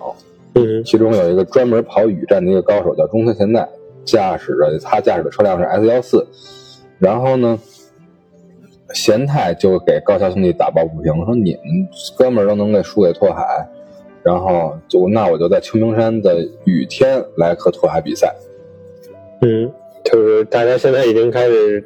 [0.54, 3.68] 嗯，其中有一个专门跑雨战的一个高手叫中村贤代，
[4.04, 6.26] 驾驶着他驾驶的车辆是 S 幺四，
[6.98, 7.58] 然后呢。
[8.92, 11.88] 贤太就给高桥兄弟打抱不平，说你们
[12.18, 13.64] 哥们儿都能给输给拓海，
[14.24, 18.34] 然后就那我就在秋名山的雨天来和拓海比赛。
[19.42, 19.70] 嗯，
[20.02, 21.80] 就是大家现在已经开始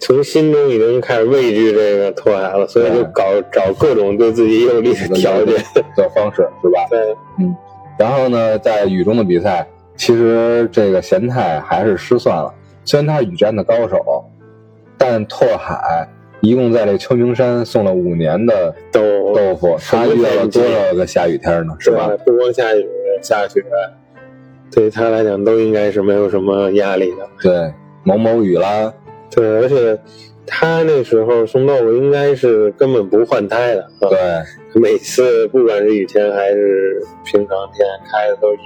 [0.00, 5.54] 从心中已经开始畏惧这个拓海了，所以就搞找各种对自己有利的条件
[5.94, 6.86] 的方式，是吧？
[6.90, 7.54] 对，嗯。
[7.98, 12.52] 然后呢，在雨中的比赛，其实这个贤太还是失算了，
[12.84, 14.24] 虽然他是雨战的高手。
[15.02, 16.06] 但拓海
[16.42, 19.00] 一共在这秋名山送了五年的豆
[19.34, 21.74] 豆腐，他遇到了多少个下雨天呢？
[21.78, 22.10] 是吧？
[22.26, 22.86] 不光下雨
[23.22, 23.64] 下雪，
[24.70, 27.26] 对于他来讲都应该是没有什么压力的。
[27.42, 27.72] 对，
[28.04, 28.92] 毛毛雨啦。
[29.30, 29.98] 对，而且
[30.46, 33.88] 他那时候送豆腐应该是根本不换胎的。
[34.00, 38.58] 对，每次不管是雨天还是平常天开的都一。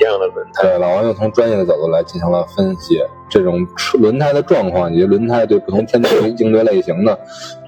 [0.00, 3.64] 一样的轮胎，对，老王又从专业的角度来进行了分析，这种
[4.00, 7.16] 轮胎的状况以及轮胎对不同天气应对类型的，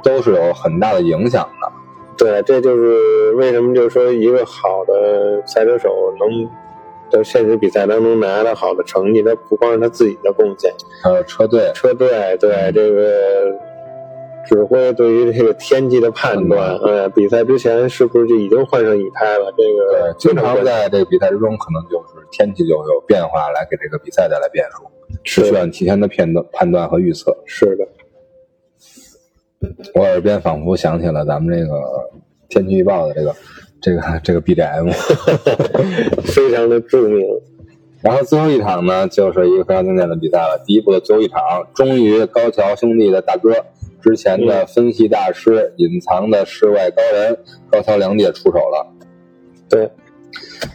[0.03, 1.71] 都是有很大的影响的。
[2.17, 6.49] 对，这就是为什么就是说一个好的赛车手能
[7.15, 13.59] 在现实比赛当中拿到好的成绩，他不光是他自己的贡献，还有车队，车队对这个。
[14.47, 19.51] 指挥对于这个天气的判断，呃，比赛之前是不是就已经换上雨胎了？
[19.57, 24.85] 这个经常在这个比赛之中，可能就是天气就有变化，来给这个比赛带来变数，
[25.25, 27.35] 是需要提前的判断、判断和预测。
[27.47, 27.89] 是的，
[29.95, 31.81] 我耳边仿佛响起了咱们这个
[32.51, 33.35] 天气预报的这个
[33.85, 34.91] 这个这个 BGM。
[36.25, 37.23] 非常的著名。
[38.01, 40.63] 然后最后一场呢，就是一个非常经典的比赛了。
[40.65, 41.41] 第一部的最后一场，
[41.75, 43.55] 终于高桥兄弟的大哥，
[44.03, 47.39] 之前的分析大师、隐藏的世外高人
[47.71, 48.87] 高桥良介出手了。
[49.69, 49.91] 对，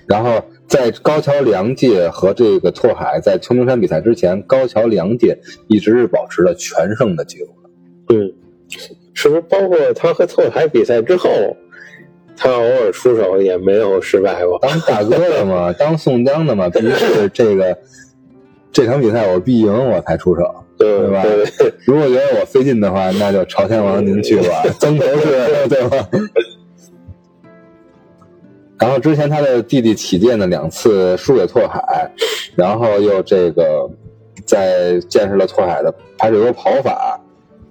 [0.08, 8.16] 然后在高桥良介和这个拓海在秋名山比赛之前，高桥良介一直是保持着全胜的记录的。
[8.16, 8.34] 嗯，
[9.14, 11.30] 是不是包括他和拓海比赛之后，
[12.40, 14.58] 他偶尔出手也没有失败过？
[14.60, 17.78] 当大哥的嘛，当宋江的嘛，必是这个
[18.72, 20.64] 这场比赛我必赢我才出手。
[20.78, 26.08] 对对吧对对，如果觉得我费劲的话，那就朝天王您去吧，曾头市，对吧？
[28.80, 32.10] 然后之前他的弟弟起剑呢两次输给拓海，
[32.56, 33.90] 然后又这个
[34.46, 37.20] 在见识了拓海的排水沟跑法，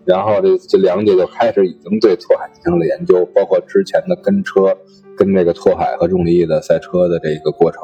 [0.08, 4.74] 然后这这梁姐就开始已经对拓海进行了研究，包括之前的跟车
[5.14, 7.82] 跟这个拓海和钟离义的赛车的这个过程，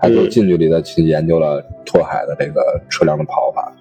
[0.00, 3.72] 他就近距离的去研究了拓海的这个车辆的跑法。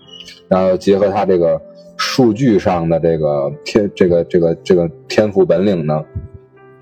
[0.48, 1.60] 然后结合他这个
[1.98, 6.06] 数据上的这个天这个这个这个天赋本领呢，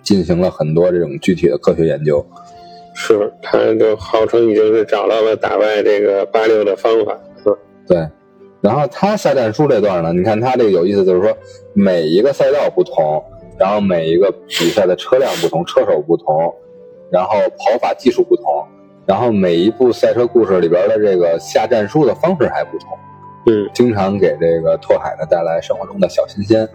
[0.02, 2.26] 进行了很多这种具体的科学研究。
[2.94, 7.18] 是，他就号称已经是找到了打败这个八六的方法。
[7.46, 7.56] 嗯
[7.88, 8.06] 对，
[8.62, 11.36] 然后他下战书这段呢，你看他这个有意思，就是说
[11.74, 13.24] 每一个赛道不同，
[13.58, 16.54] 然后每一个比赛的车辆不同，车手不同，
[17.12, 18.66] 然后跑法技术不同，
[19.06, 22.90] 然后每一部赛车故事里边的这个下战书的方式还不同。
[23.46, 26.68] 嗯，经常给这个拓海呢带来生活中的小新鲜。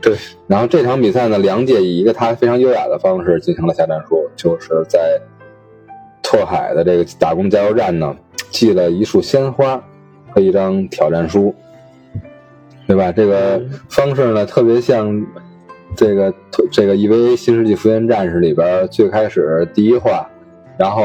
[0.00, 0.16] 对，
[0.46, 5.20] 然后这场比赛呢，梁介以一个他非常优雅的方式进行了下战书，就是在
[6.22, 8.16] 拓海的这个打工加油站呢，
[8.50, 9.82] 寄了一束鲜花
[10.34, 11.54] 和一张挑战书，
[12.88, 13.12] 对吧？
[13.12, 15.24] 这个方式呢，特别像
[15.94, 16.34] 这个
[16.72, 20.28] 这个 EVA 新世纪福音战士里边最开始第一话，
[20.76, 21.04] 然后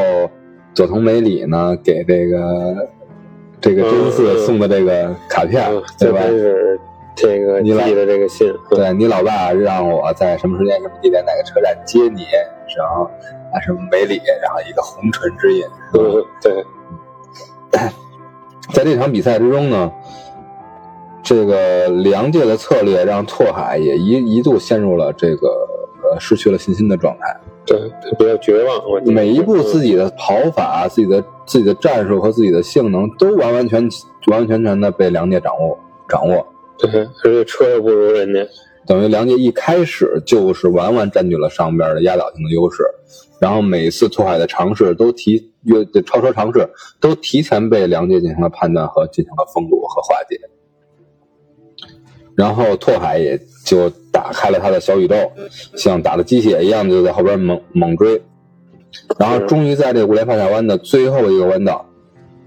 [0.73, 2.87] 佐藤美里呢给这个
[3.61, 6.19] 这个真嗣送的这个卡片，嗯，对吧？
[7.15, 8.77] 这个寄的这个信，嗯。
[8.77, 12.25] 对你老爸让我在什么时间、什么地点、哪个车站接你，
[12.77, 13.03] 然后
[13.53, 15.63] 啊什么美里，然后一个红唇之印，
[16.41, 16.65] 对，
[18.73, 19.91] 在这场比赛之中呢，
[21.23, 25.47] 这个梁界的策略让拓海也一一度陷入了这个
[26.03, 27.35] 呃失去了信心的状态。
[27.65, 28.77] 对，他比较绝望。
[28.89, 33.87] 我每一步自己的跑法、自己的自己的战术和自己的性能都完完全
[34.27, 36.45] 完完全全的被梁界掌握掌握。
[36.77, 36.89] 对，
[37.23, 38.47] 而且车又不如人家，
[38.87, 42.83] 等于梁界一开始就是完完占据了上边的压倒性的优势，
[43.39, 50.39] 然后每次拓海的尝试都提越超车尝试都提前被梁界进行了判断和进行了封堵和化解，
[52.35, 55.15] 然后拓海也就打开了他的小宇宙，
[55.75, 58.21] 像打了鸡血一样就在后边猛猛追，
[59.19, 61.85] 然后终于在这个五连发卡弯的最后一个弯道，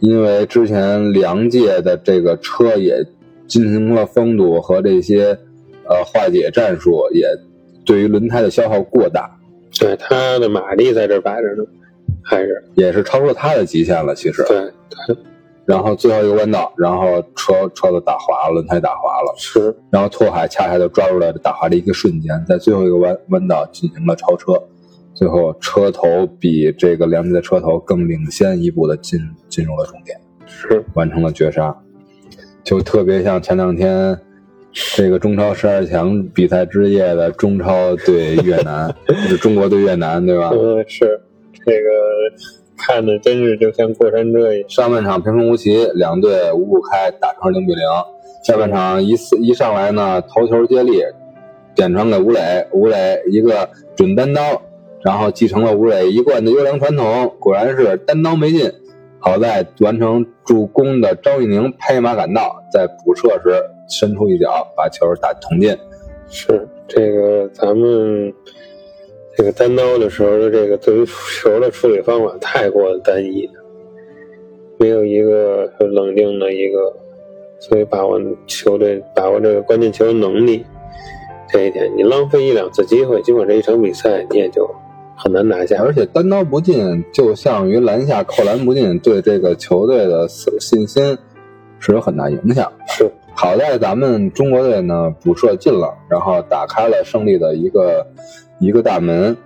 [0.00, 3.04] 因为之前梁界的这个车也
[3.46, 5.38] 进行了封堵和这些
[5.84, 7.26] 呃化解战术，也
[7.84, 9.38] 对于轮胎的消耗过大，
[9.78, 11.64] 对，他的马力在这儿摆着呢，
[12.22, 14.14] 还是也是超出了他的极限了。
[14.14, 14.58] 其实，对
[15.06, 15.16] 对
[15.64, 24.60] 然后最后一个弯道，然后车车子打滑了，轮胎打滑了，是，然后拓海恰恰就抓住了打滑的一个瞬间，在最后一个弯弯道进行了超车，
[25.14, 30.18] 最后车头比这个梁界的车头更领先一步的进进入了终点。
[30.46, 31.74] 是，完成了绝杀，
[32.64, 34.18] 就特别像前两天
[34.72, 40.50] 这个中超十二强比赛之夜的中超对越南， 就是中国对越南，对吧？
[40.52, 41.20] 嗯是，
[41.64, 41.88] 这个
[42.76, 47.84] 看的真是就像过山车一样，上半场平分无奇，两队五五开，打成零比零。
[48.44, 51.00] 下半场一次一上来呢，头球接力，
[51.74, 54.61] 点传给吴磊，吴磊一个准单刀，
[55.05, 58.72] 然后继承了吴磊一贯的优良传统，果然是单刀没进。
[59.24, 63.55] 好在完成助攻的张玉宁拍马赶到，在补射时
[63.88, 65.78] 伸出一脚把球打捅进。
[66.28, 68.34] 是这个咱们
[69.37, 73.49] 这个单刀的时候的这个对于球的处理方法太过单一，
[74.78, 76.93] 没有一个冷静的一个，
[77.59, 80.64] 所以把握球队把握这个关键球的能力，
[81.49, 84.68] 这一点你浪费一两次机会，尽管这一场比赛你也就
[85.16, 85.83] 很难拿下。
[85.83, 91.16] 而且单刀不进，就像于篮下扣篮不进，对这个球队的信心
[91.78, 92.70] 是有很大影响。
[92.89, 98.07] 是好在咱们中国队呢补射进了，然后打开了胜利的一个
[98.62, 99.36] 一个大门。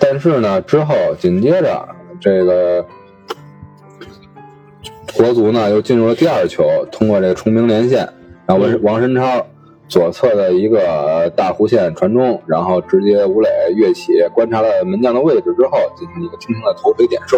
[0.00, 1.88] 但是呢，之后紧接着
[2.20, 2.84] 这个
[5.16, 8.00] 国足呢又进入了第二球，通过这个重兵连线，
[8.44, 9.46] 然后王王申超
[9.86, 17.36] 左侧的一个大弧线传中，然后直接吴磊跃起，观察了门将的位置之后，进行一个轻轻的头锤点射，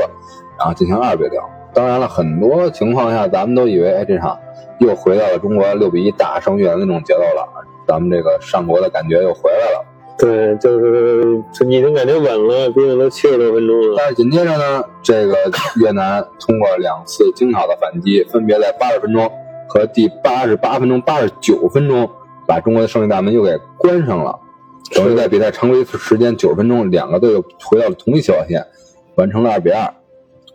[0.58, 1.38] 然后进行二比零。
[1.74, 4.38] 当然了，很多情况下咱们都以为，哎，这场
[4.78, 7.46] 又回到了中国六比一大胜越南那种节奏了，
[7.86, 9.84] 咱们这个上国的感觉又回来了。
[10.16, 13.94] 对，就是已经感觉稳了，毕竟都七十多分钟了。
[13.98, 15.34] 但是紧接着呢，这个
[15.80, 19.30] 越南通过两次精巧的反击，分别在八十分钟
[19.68, 22.08] 和第八十八分钟、八十九分钟，
[22.46, 24.38] 把中国的胜利大门又给关上了。
[24.94, 28.64] 等于在比赛常规时间九十分钟，两个队又回到了同一起跑线，
[29.16, 29.92] 完成了二比二。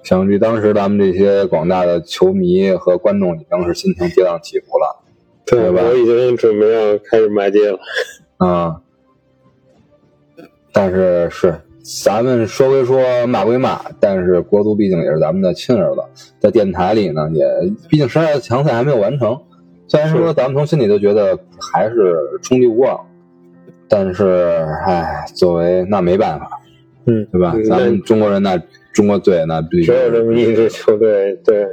[0.04, 5.04] 想必当时咱们这些广大的球迷和观众已经是心情跌宕起伏了，
[5.46, 5.82] 对吧？
[5.84, 7.78] 我已经准备要开始骂街了。
[8.38, 8.78] 啊、
[10.80, 11.54] 但是是
[12.06, 16.02] 咱们说归说骂归骂，但是国足毕竟也是咱们的亲儿子，
[16.40, 17.46] 在电台里呢，也
[17.90, 19.38] 毕竟十二强赛还没有完成。
[19.90, 22.98] 虽然说咱们从心里都觉得还是冲击无望，
[23.90, 26.50] 但是唉，作为那没办法，
[27.08, 27.52] 嗯，对吧？
[27.58, 28.58] 嗯咱们中国人那
[28.94, 31.68] 中国队那必须只有这么一支球队，对，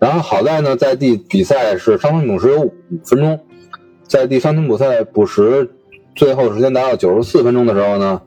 [0.00, 2.72] 然后好在呢，在第比赛是伤停补时有五
[3.04, 3.38] 分钟，
[4.08, 5.70] 在第伤停补赛补时
[6.18, 8.20] 最后时间达到九十四分钟的时候呢，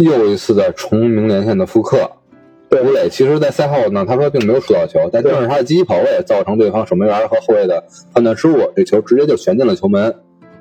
[0.00, 2.10] 又一次的重名连线的复刻。
[2.68, 10.12] 对吴磊其实，在赛后呢，他说并没有输到球，但正是他的积极跑位造成对方守门员和后卫的判断失误，这球直接就旋进了球门。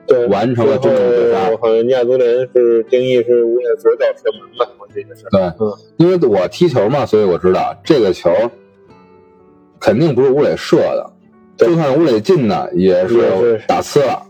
[0.06, 5.24] 对，完成了最真正的绝杀后好像亚足联是定义是吴磊左脚射门吧，我记得是。
[5.32, 8.30] 对嗯，因为我踢球嘛，所以我知道这个球
[9.80, 11.12] 肯定不是吴磊射的，
[11.58, 14.22] 就算吴磊进的也是打呲了，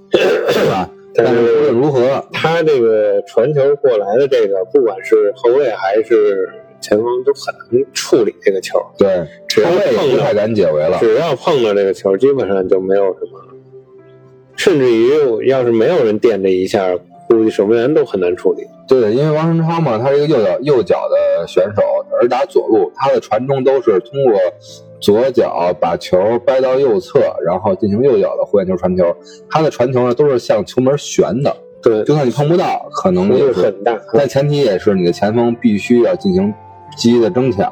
[0.49, 0.89] 是吧？
[1.23, 6.49] 但是无论如何，他这个传球过来的这个，不管是后卫还是
[6.79, 8.79] 前锋，都很难处理这个球。
[8.97, 10.97] 对，只要后卫也碰太敢解围了。
[10.99, 13.39] 只要碰到这个球，基本上就没有什么，
[14.55, 16.97] 甚至于要是没有人垫这一下，
[17.27, 18.63] 估计守门员都很难处理。
[18.87, 21.81] 对，因为王晨超嘛，他是一个右脚右脚的选手，
[22.19, 24.33] 而打左路，他的传中都是通过
[24.99, 29.15] 左脚把球掰到右侧，然后进行右脚的弧线球传球。
[29.49, 33.97] 他的传球呢都是向球门旋的，对，就算你碰不到，可能幅也是，很大。
[34.13, 36.53] 但前提也是你的前锋必须要进行
[36.97, 37.69] 积极的争抢，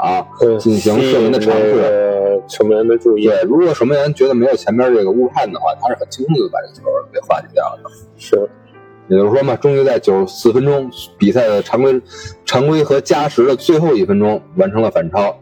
[0.59, 1.73] 进行射门的尝试。
[1.73, 3.25] 试，守门员的注意。
[3.25, 7.89] 对，如果守门员觉得没有前面这个误判的话，他是很轻松的就把这个球给化解掉的。
[8.15, 8.49] 是，
[9.09, 11.99] 也就是说嘛，终于在九十四分钟比赛的常规、
[12.45, 15.35] 常规和加时的最后一分钟完成了反超，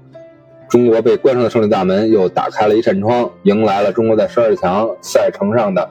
[0.76, 5.90] 中国被关上的胜利大门又打开了一扇窗，迎来了中国在十二强赛程上的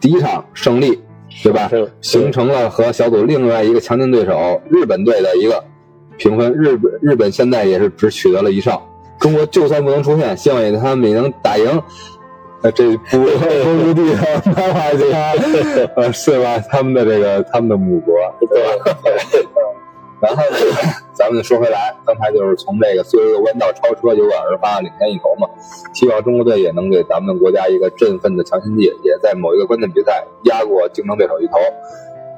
[0.00, 1.00] 第一场胜利，
[1.44, 1.70] 对吧？
[2.00, 5.62] 形成了和小组另外一个强劲对手日本队的一个
[6.18, 6.52] 平分。
[6.52, 8.76] 日本日本现在也是只取得了一胜，
[9.20, 11.82] 中国就算不能出线，希望也他们也能打赢。
[12.62, 14.16] 呃，这不不如地的
[14.46, 15.32] 漫画家，
[15.94, 16.58] 呃，是吧？
[16.58, 18.16] 他们的这个他们的母国，
[18.50, 18.98] 对吧？
[20.20, 20.56] 然后呢，
[21.12, 25.48] 咱们说回来，刚才就是从这个最后一个弯道超车有感而发，领先一头嘛。
[25.92, 31.58] 希望中国队也能给咱们国家一个振奋的强心剂，也在某一个关键比赛压过竞争对手一头，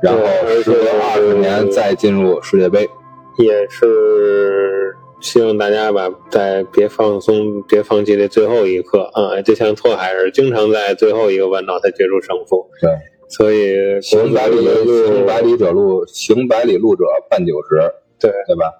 [0.03, 0.21] 然后
[0.63, 2.89] 时隔二十年再进入世界杯。
[3.39, 9.43] 也是希望大家吧，在别放松、别放弃这最后一刻啊！
[9.43, 12.91] 就像拓海是经常在最后一个弯道才决出胜负，对，
[13.29, 17.77] 所以行百里行百里者路，行百里路者半九十，
[18.21, 18.73] 对对吧？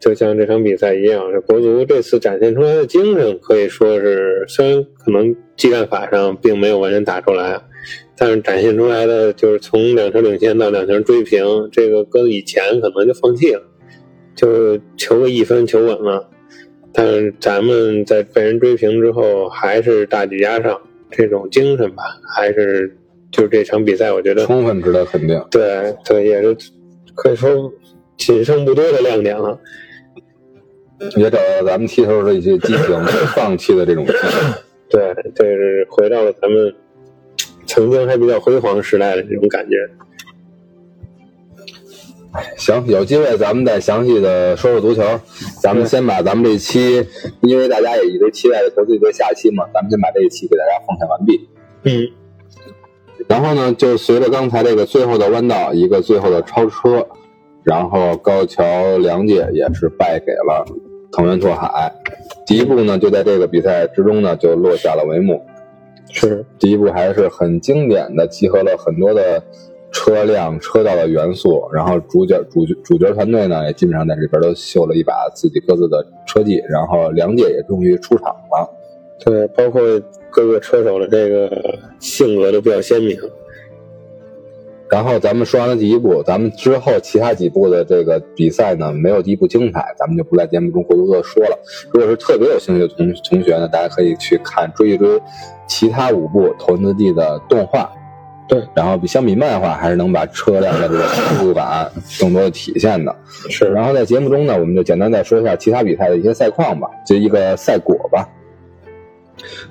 [0.00, 7.60] 就像这场比赛一样，这国足这次展现出来的精神，可以说是虽然可能技战法上并没有完全打出来，
[8.16, 13.62] 但是展现出来的就是从两球领先到两球追平，这个搁以前可能就放弃了，
[14.36, 16.28] 就求个一分求稳了。
[16.92, 22.04] 但是咱们在被人追平之后，还是大举压上，这种精神吧，
[22.34, 22.96] 还是
[23.38, 25.40] 就是这场比赛，我觉得充分值得肯定。
[25.48, 26.56] 对对，也是
[27.14, 27.72] 可以说
[28.16, 29.56] 仅剩不多的亮点了。
[31.16, 33.00] 也找到咱们踢球的一些激情，
[33.36, 34.20] 放弃的这种激情。
[34.90, 36.74] 对，这是回到了咱们
[37.64, 39.76] 曾经还比较辉煌时代的这种感觉。
[42.56, 45.02] 行，有机会咱们再详细的说说足球。
[45.62, 47.06] 咱们先把咱们这期，
[47.42, 51.48] 因为大家也一直期待着投资一对下期嘛，咱们先把这一期给大家奉献完毕。
[51.84, 52.10] 嗯，
[53.28, 57.06] 然后呢，就随着刚才这个最后的弯道，一个最后的超车，
[57.62, 60.64] 然后高桥良介也是败给了
[61.12, 61.92] 藤原拓海。
[62.46, 65.40] 第一步呢，就在这个比赛之中呢，就落下了帷幕。
[66.10, 69.42] 是第一部还是很经典的，集合了很多的
[69.92, 78.70] 车辆、车道的元素，然后主角主角主角团队呢也基本上在这边都秀了一把自己各自的车技，然后梁界也终于出场了。
[79.22, 79.82] 对，包括
[80.30, 81.50] 各个车手的这个
[81.98, 83.18] 性格都比较鲜明。
[84.90, 91.58] 然后咱们说完了第一部，咱们之后其他几部的这个比赛呢，没有第一部精彩，咱们就不在节目中过多的说了。
[91.92, 95.20] 如果是特别有兴趣的同同学呢，大家可以去看追一追
[95.66, 97.92] 其他五部《头文字 D》的动画。
[98.48, 103.14] 对，然后比相比漫画，还是能把车辆的这个速度感更多的体现的。
[103.50, 108.26] 是，然后在节目中呢，我们就简单再说一下其他比赛的一些赛况吧，就一个赛果吧。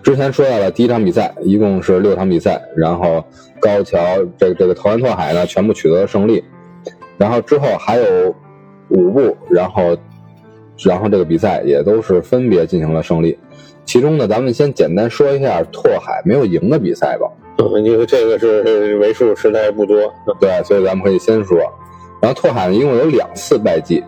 [0.04, 3.24] 之前说到了第一场比赛，一共是六场比赛，然后
[3.60, 4.00] 高桥
[4.38, 6.44] 这个这个投篮拓海呢全部取得了胜利，
[7.18, 8.36] 然后之后还有
[8.90, 9.98] 五部，然后
[10.84, 13.38] 然后这个比赛也都是分别进行了胜利。
[13.86, 17.26] 其中呢，咱们先简单说一下拓海没有赢的比赛吧。
[17.58, 19.98] 嗯，因为这个是为数实在不多，
[20.40, 21.58] 对，所以咱们可以先说。
[22.22, 24.04] 然后拓海呢一共有两次败绩，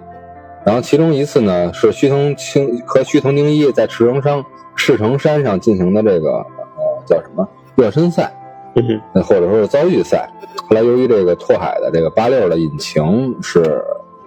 [0.65, 4.43] 然后其中一次呢是须藤清和须藤京一在池城山
[4.79, 8.33] 赤城山上进行的这个呃叫什么热身赛，
[8.75, 10.27] 嗯，或者说是遭遇赛。
[10.69, 13.83] 后来由于这个拓海的这个八六的引擎是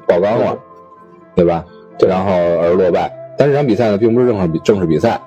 [0.07, 0.59] 爆缸了，
[1.35, 1.65] 对吧？
[1.99, 3.11] 对，然后而落败。
[3.39, 5.19] 但这场比赛呢并不是正式比正式比赛，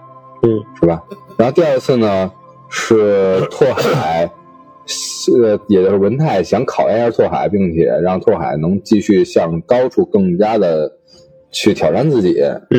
[0.43, 1.03] 嗯，是吧？
[1.37, 2.31] 然后第二次呢
[2.69, 4.29] 是拓海。
[5.43, 10.87] 呃，也就是文泰想考验一下拓海，并且让拓海能继续向高处更加的
[11.55, 12.35] 去挑战自己。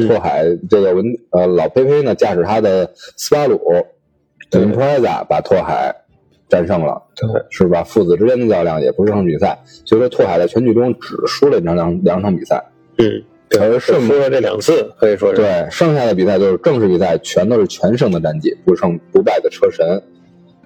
[0.07, 3.59] 拓海这个文呃老佩佩呢驾驶他的斯巴鲁
[4.51, 5.93] 的 Impreza 把拓海
[6.49, 7.83] 战胜了，对，是吧？
[7.83, 12.63] 父子之间的较量也不是场比赛，所以说拓海在全剧中只输了两两两场比赛，
[12.99, 13.25] 嗯，
[13.59, 20.03] 而胜输了这两次可以说是对，剩下的比赛就是正式比赛，全都是全胜的战绩，不胜不败的车神。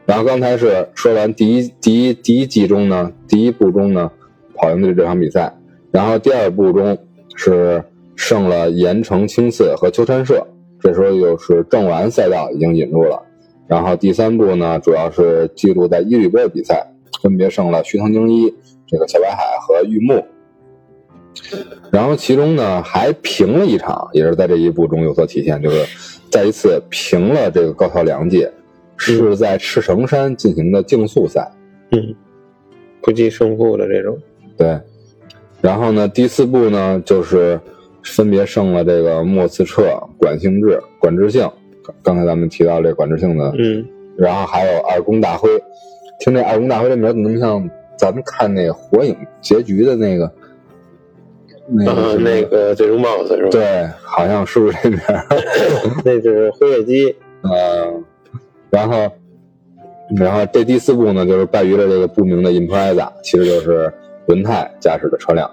[0.04, 4.11] 然后刚才是说完第一第一第一季中呢，第一部中呢
[4.56, 5.54] 跑赢的这场比赛，
[5.92, 6.98] 然后第二部中
[7.36, 7.82] 是
[8.21, 10.47] 胜了盐城青次和秋山社，
[10.79, 13.18] 这时候又是正完赛道已经引入了，
[13.66, 16.87] 然后第三步呢主要是记录在伊吕波的比赛，
[17.23, 18.55] 分别胜了徐藤精一、
[18.87, 20.23] 这个小白海和玉木，
[21.91, 25.87] 然后其中呢还平了一场，也是在这一部中有所体现，就是
[26.31, 28.53] 再一次平了这个高桥良介。
[29.03, 31.51] 是在赤城山进行的竞速赛，
[31.93, 32.14] 嗯，
[33.01, 34.14] 不计胜负的这种。
[34.59, 34.79] 对，
[35.62, 37.59] 然后呢，第四步呢就是
[38.05, 41.48] 分别胜了这个莫次彻、管兴志、管志性。
[42.03, 43.84] 刚才咱们提到这管志性的，嗯，
[44.16, 45.48] 然后还有二宫大辉。
[46.20, 50.30] 听这二宫大辉这名，怎么那么像咱们看那个火影结局的那个？
[51.72, 53.48] 那个那个最终 BOSS 是吧？
[53.51, 55.01] 对，好像是不是这名？
[56.05, 57.16] 那是辉夜姬。
[57.42, 58.05] 嗯。
[58.70, 59.11] 然后，
[60.16, 63.92] 然后这第四部呢，就是败于了这个不明的 Impreza，其实就是
[64.26, 65.51] 轮泰驾驶的车辆，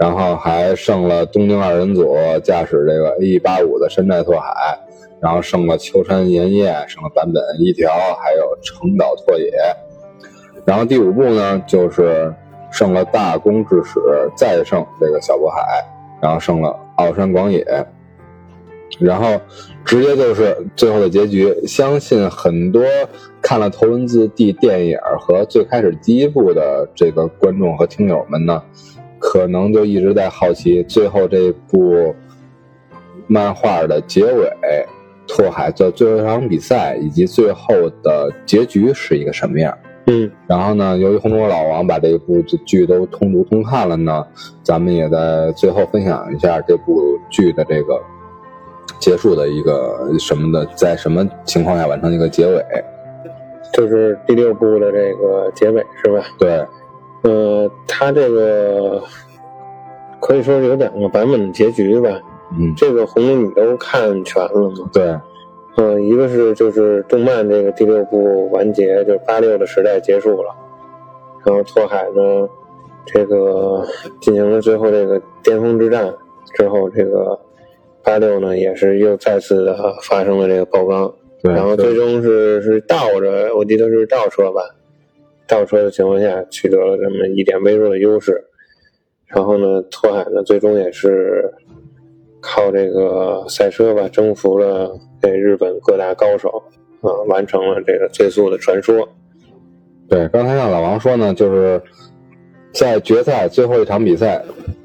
[0.00, 4.78] 然后还胜了东京二人组驾驶这个 A 八五的山寨拓海，
[5.20, 9.52] 然后胜了秋山岩叶，胜了坂本一条，还有成岛拓野。
[10.64, 12.34] 然后第五部呢，就是
[12.70, 14.00] 胜了大宫智史，
[14.34, 15.84] 再胜这个小渤海，
[16.22, 17.62] 然后胜了奥山广野。
[18.98, 19.40] 然后，
[19.84, 21.54] 直接就是最后的结局。
[21.66, 22.82] 相信很多
[23.40, 28.62] 看了《头文字 D》电影和最开始第一部的这个观众和听友们呢，
[29.30, 32.12] 可能就一直在好奇最后这部
[33.28, 34.50] 漫画的结尾，
[35.28, 37.72] 拓海的最后一场比赛以及最后
[38.02, 39.72] 的结局是一个什么样。
[40.06, 40.28] 嗯。
[40.48, 44.26] 然后呢，由于红中老王把这部剧都通读通看了呢，
[44.64, 48.00] 咱们也在最后分享一下这部剧的这个。
[48.98, 52.62] 结束的一个什么的，在什么情况下完成一个结尾？
[53.72, 56.22] 就是第六部的这个结尾是吧？
[56.38, 56.66] 对，
[57.22, 59.02] 呃，它这个
[60.20, 62.10] 可以说是有两个版本的结局吧。
[62.58, 64.90] 嗯，这个红你都看全了吗？
[64.92, 65.16] 对，
[65.76, 70.54] 嗯，一个是就是动漫这个第六部完结，就是八六的时代结束了，
[71.44, 72.48] 然后拓海呢，
[73.04, 73.86] 这个
[74.20, 76.12] 进行了最后这个巅峰之战
[76.54, 77.38] 之后，这个。
[78.02, 81.12] 八六呢，也是又再次的发生了这个爆缸，
[81.42, 84.62] 然后最终是是倒着，我记得是倒车吧，
[85.50, 88.40] 倒车的情况下取得了这么一点微弱的优势，
[89.26, 91.52] 然后呢，拓海呢最终也是
[92.40, 96.62] 靠这个赛车吧征服了这日本各大高手，
[97.00, 99.06] 啊，完成了这个最速的传说。
[100.08, 101.82] 对，刚才让老王说呢，就是
[102.72, 104.42] 在决赛最后一场比赛。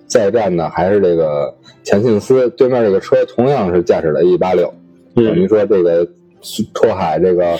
[0.07, 1.51] 再战呢，还是这个
[1.83, 4.71] 钱信司对面这个车同样是驾驶的 E 八六，
[5.15, 6.07] 等于说这个
[6.75, 7.57] 拓海这个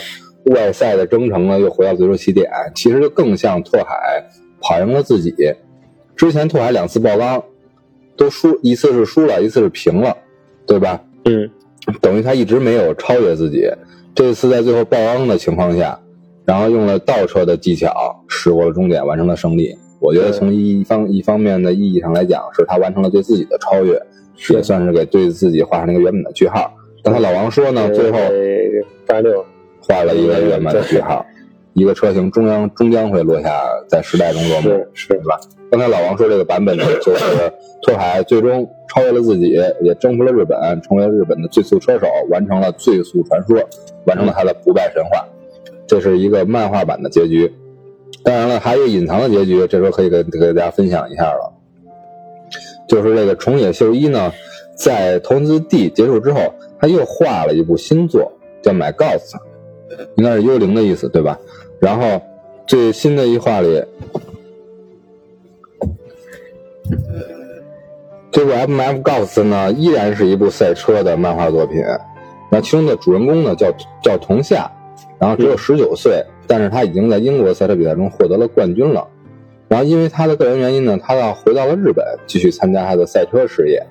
[0.54, 4.22] 外赛的征程呢又回到最初起点，其实就更像拓海
[4.60, 5.34] 跑赢了自己。
[6.14, 7.42] 之前拓海两次爆缸
[8.16, 10.16] 都输，一次是输了，一次是平了，
[10.66, 11.02] 对吧？
[11.24, 11.50] 嗯，
[12.00, 13.68] 等于他一直没有超越自己。
[14.14, 15.98] 这次在最后爆缸的情况下，
[16.44, 17.92] 然后用了倒车的技巧
[18.28, 19.76] 驶过了终点，完成了胜利。
[20.00, 24.00] 我觉得从一方一方面的意义上来讲，是他完成了对自己的超越，
[24.50, 26.72] 也算是给对自己画上了一个圆满的句号。
[27.02, 28.18] 但他老王说呢，最后
[29.06, 29.44] 八六
[29.86, 31.24] 画了一个圆满的句号，
[31.74, 33.50] 一个车型终将终将会落下
[33.88, 35.38] 在时代中落幕，是吧？
[35.70, 37.24] 刚才老王说这个版本呢，就是
[37.82, 39.50] 拓海最终超越了自己，
[39.82, 43.56] 也征服了日本，成为了日本的最速车手，完成了最速传说，
[44.06, 45.26] 完成了他的不败神话。
[45.86, 47.52] 这是一个漫画版的结局。
[48.22, 51.52] 当然了，还有一个隐藏的结局，这时候可以给给大家分享一下了，
[52.88, 54.32] 就是这个重野秀一呢，
[54.76, 56.40] 在投资 D 结束之后，
[56.80, 58.32] 他又画了一部新作，
[58.62, 59.34] 叫《My Ghost》，
[60.16, 61.38] 应该是幽灵的意思，对吧？
[61.80, 62.20] 然后
[62.66, 63.82] 最新的一话里，
[68.30, 71.82] 这部 M F Ghost 呢，依然是一部赛车的漫画作品。
[72.50, 73.72] 那其中的主人公呢，叫
[74.02, 74.70] 叫桐夏，
[75.18, 79.06] 然后只有十九岁，但是他已经在英国赛车比赛中获得了冠军了。
[79.68, 83.84] 然后因为他的个人原因呢，他要回到了日本，继续参加他的赛车事业。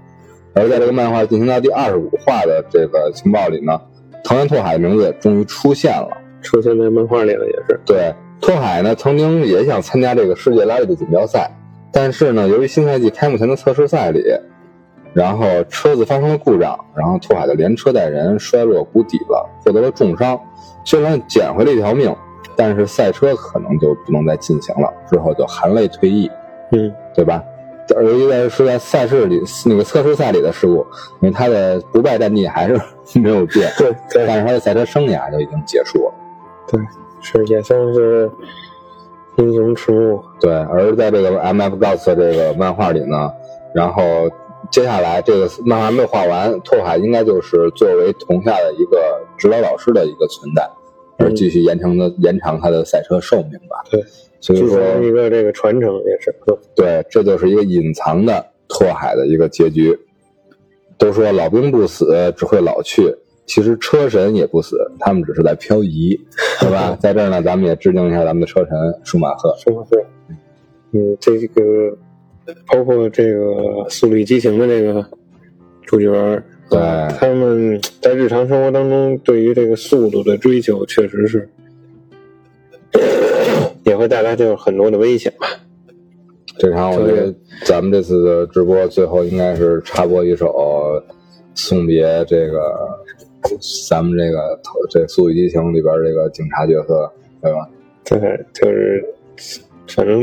[0.54, 3.82] 而在这个漫画进行到第二十五话的这个情报里呢，
[4.26, 6.10] 藤原拓海的名字终于出现了。
[6.42, 7.80] 出现在漫画里了，也是。
[7.86, 11.50] 对，拓海呢曾经也想参加这个世界拉力的锦标赛，
[11.92, 14.24] 但是呢，由于新赛季开幕前的测试赛里，
[15.14, 20.40] 然后车子发生了故障，然后拓海的连车带人摔落谷底了，获得了重伤。
[20.84, 22.16] 虽然捡回了一条命，
[22.56, 26.30] 但是赛车可能就不能再进行了，之后就含泪退役，
[26.72, 27.44] 嗯，对吧？
[27.96, 30.86] 而一个是在赛事里那个测试赛里的失误，
[31.20, 32.80] 因为他的不败战绩还是
[33.20, 36.14] 没有变，对对但是他的赛车生涯就已经结束了。
[36.68, 36.80] 对，
[37.22, 38.32] 是也算是
[39.36, 40.24] 英雄迟暮。
[40.40, 43.32] 对，而在这个 M F Ghost 这个漫画里呢，
[43.74, 44.04] 然后
[44.72, 50.68] 接下来这个漫画没有画完，拓海应该就是作为同下的一个指导老师的一个存在，
[51.18, 53.84] 而继续延长的延长他的赛车寿命吧。
[53.90, 54.04] 对，
[54.40, 56.34] 所以说一个这个传承也是。
[56.48, 59.98] 嗯对，这就是一个隐藏的拓海的一个结局。
[60.98, 63.14] 都说老兵不死，只会老去。
[63.46, 66.20] 其实车神也不死，他们只是在漂移，
[66.62, 66.98] 对吧？
[67.02, 68.72] 在这儿呢，咱们也致敬一下咱们的车神
[69.04, 69.54] 舒马赫。
[69.58, 69.98] 舒马赫，
[70.94, 71.96] 嗯，这个
[72.68, 73.40] 包括这个
[73.90, 75.06] 《速度与激情》的这个
[75.84, 76.80] 主角，对
[77.18, 81.48] 他们在日常生活当中对于这个速度的追求，确实是
[83.86, 85.48] 也会带来就是很多的危险吧。
[86.58, 87.34] 这场我觉得
[87.66, 91.04] 咱们这次的直播最后应该是插播一首
[91.54, 92.62] 送别这个
[93.90, 94.60] 咱们这个
[94.90, 97.12] 这《速度与激情》里边这个警察角色，
[97.42, 97.70] 对吧？
[98.06, 99.06] 对，就是
[99.88, 100.20] 反正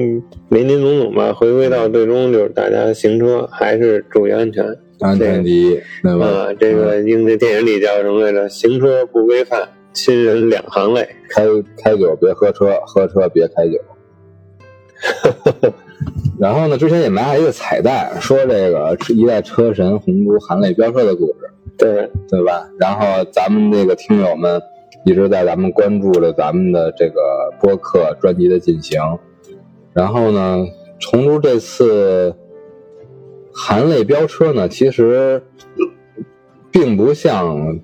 [0.48, 4.64] 林林总总吧，回归到最终就是大家行车还是注意安全。
[5.02, 6.26] 安全第一，对吧？
[6.26, 8.48] 啊，这个应这电影里叫什么来着？
[8.48, 11.08] 行车不规范，亲人两行泪。
[11.28, 11.44] 开
[11.76, 13.78] 开酒别喝车，喝车别开酒。
[16.38, 22.68] 然后呢，之前也埋下一个彩蛋，说这个一代车神红珠含泪飙车的故事，对，对吧？
[22.78, 24.60] 然后咱们这个听友们
[25.04, 27.20] 一直在咱们关注着咱们的这个
[27.60, 29.00] 播客专辑的进行。
[29.92, 30.64] 然后呢，
[31.10, 32.34] 红珠这次
[33.54, 35.42] 含泪飙车呢，其实
[36.70, 37.78] 并不像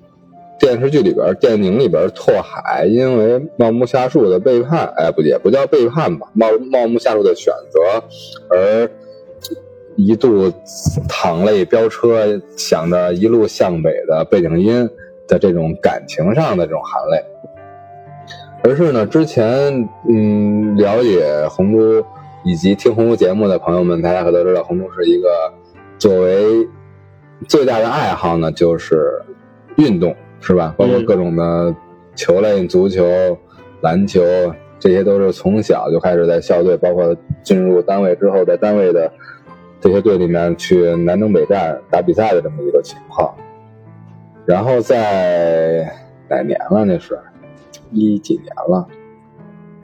[0.59, 7.79] 电视剧里边、电影里边拓海因为茂木夏树的背叛，哎，不也不叫背叛吧，茂茂木夏树的选择
[8.49, 8.89] 而
[9.95, 10.51] 一度
[11.07, 14.89] 淌泪飙车，想着一路向北的背景音
[15.27, 17.23] 的这种感情上的这种含泪，
[18.63, 22.03] 而是呢，之前嗯了解红珠
[22.49, 25.29] 以及听红珠节目的朋友们，大家可都知道，红珠是一个
[25.99, 26.67] 作为
[27.47, 29.21] 最大的爱好呢，就是
[29.77, 30.73] 运动，是吧？
[30.75, 31.75] 包括嗯各种的
[32.15, 33.05] 球类，足球、
[33.81, 34.23] 篮球，
[34.79, 39.11] 这些都是从小就开始在校队，包括进入单位之后，在单位的
[39.79, 43.31] 这些队里面去南征北战打比赛的这么一个情况。
[44.47, 45.87] 然后在
[46.27, 46.83] 哪年了？
[46.83, 47.15] 那是
[47.91, 48.87] 一几年了？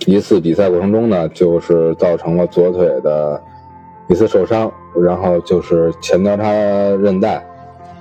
[0.06, 3.42] 一次比赛过程中呢，就是造成了左腿的
[4.08, 7.44] 一次受伤，然后就是前交叉韧带、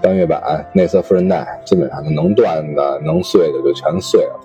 [0.03, 4.41] 半月板、内侧副韧带，基本上能断的、能碎的就全碎了。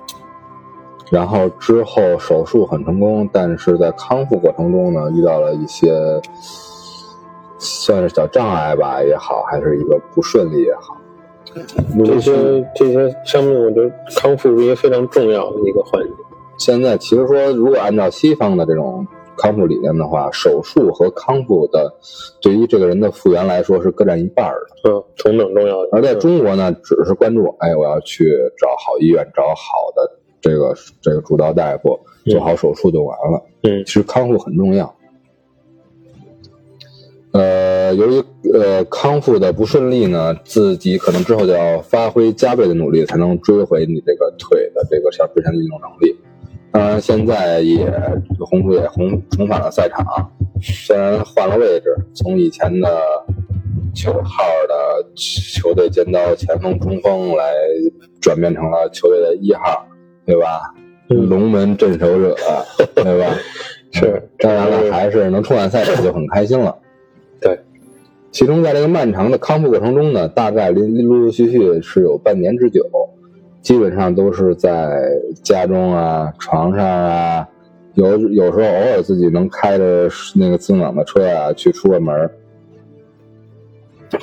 [1.11, 6.21] 然后之后手术很成功，但是在康复过程中呢，遇到了一些
[7.57, 10.95] 算是小障碍吧也好，还是一个不顺利也好。
[12.05, 12.31] 这些
[12.75, 16.13] 这些项目，我觉得康复是一个非常重要的一个环节。
[16.59, 19.07] 现在其实说，如果按照西方的这种
[19.37, 21.91] 康复理念的话，手术和康复的
[22.41, 24.91] 对于这个人的复原来说是各占一半儿的。
[24.91, 25.79] 嗯，同等重要。
[25.93, 33.41] 而在中国呢，只是关注，哎，我要去找好医院，找好的这个这个主刀大夫，做好手术就完了。
[33.63, 34.93] 嗯其实康复很重要。
[37.31, 46.13] 呃，由于呃康复的不顺利呢，自己可能之后就要发挥加倍的努力，才能追回你这个腿的这个像之前的运动能力。
[46.71, 47.85] 当然，现在也
[48.39, 50.05] 红叔也重重返了赛场，
[50.61, 52.87] 虽然换了位置，从以前的
[53.93, 57.53] 九号的球队尖刀前锋中锋来
[58.21, 59.85] 转变成了球队的一号，
[60.25, 60.73] 对吧？
[61.09, 62.35] 嗯龙门镇守者，
[62.93, 63.35] 对吧？
[63.91, 66.77] 是，当然了，还是能重返赛场就很开心了。
[67.41, 67.59] 对，
[68.31, 72.87] 其中在这个漫长的康复过程中呢，大概陆陆陆续续是有半年之久，
[73.61, 75.01] 基本上都是在
[75.43, 77.47] 家中啊、床上啊，
[77.93, 82.31] 有有时候偶尔自己能开着那个自动挡的车啊去出个门儿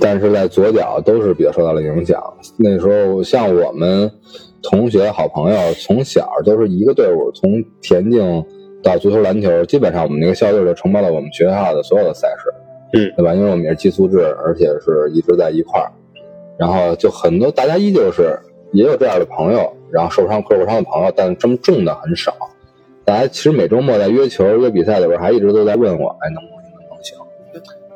[0.00, 2.20] 但是在左脚都是比较受到了影响。
[2.56, 4.10] 那时候像我们
[4.60, 8.44] 同学、好朋友，从小都是一个队伍，从田径
[8.82, 12.50] 到足球、篮球，基本上我们那个校队就承包了我们学校的所有的赛事，
[12.94, 13.32] 嗯，对吧？
[13.32, 15.86] 因为我们也是寄宿制，而且是一直在一块儿，
[16.58, 18.36] 然后就很多大家依旧是
[18.72, 22.34] 也有这样的朋友，然后受伤、磕过伤的朋友，但这么重的很少。
[23.04, 27.16] 大家其实每周末在约球、约比赛的时候，还一直都在问我，哎，能不能能不能行？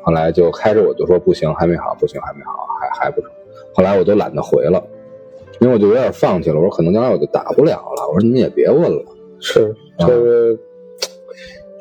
[0.01, 3.29] 后来就开始我就说不行，还没好，不行，还没好，还还不成。
[3.73, 4.81] 后来我就懒得回了，
[5.59, 6.55] 因为我就有点放弃了。
[6.55, 8.07] 我说可能将来我就打不了了。
[8.07, 9.03] 我说你也别问了。
[9.39, 10.57] 是啊这个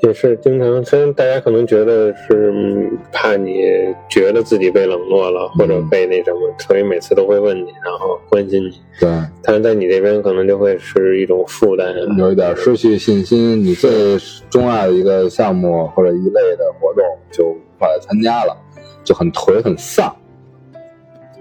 [0.03, 3.63] 也是经常，虽然大家可能觉得是嗯怕你
[4.09, 8.81] 觉得自己被冷落了，或者被那什么，所以每次都会问你，然后关心你。
[8.99, 9.11] 对，
[9.43, 12.17] 但是在你这边可能就会是一种负担啊。
[12.19, 14.17] 有一点失去信心，你最
[14.49, 18.57] 钟爱的一个项目或者一类的活动就无法参加了，
[19.05, 20.15] 就很颓很丧。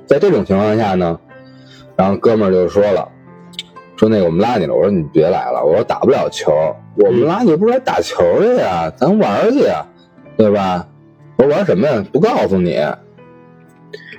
[0.05, 1.17] 在这种情况下呢，
[1.95, 3.07] 然后哥们儿就说了，
[3.99, 6.53] 说那个我们拉你了，我说你别来了，我说打不了球，
[6.95, 9.85] 我们拉你不是来打球的呀，咱玩去呀，
[10.37, 10.87] 对吧？
[11.35, 12.01] 我说玩什么呀？
[12.13, 12.79] 不告诉你。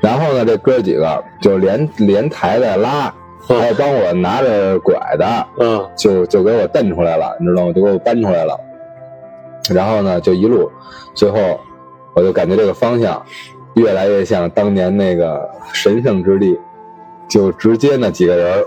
[0.03, 3.11] 然后呢，这哥几个就连连抬带拉，
[3.41, 7.73] 还有帮我拿着拐的，嗯，就就给我蹬出来了，你知道吗？
[7.73, 8.55] 就给我搬出来了。
[9.75, 10.71] 然后呢，就一路，
[11.15, 11.59] 最后
[12.15, 13.25] 我就感觉这个方向
[13.77, 16.59] 越来越像当年那个神圣之地，
[17.31, 18.67] 就直接那几个人儿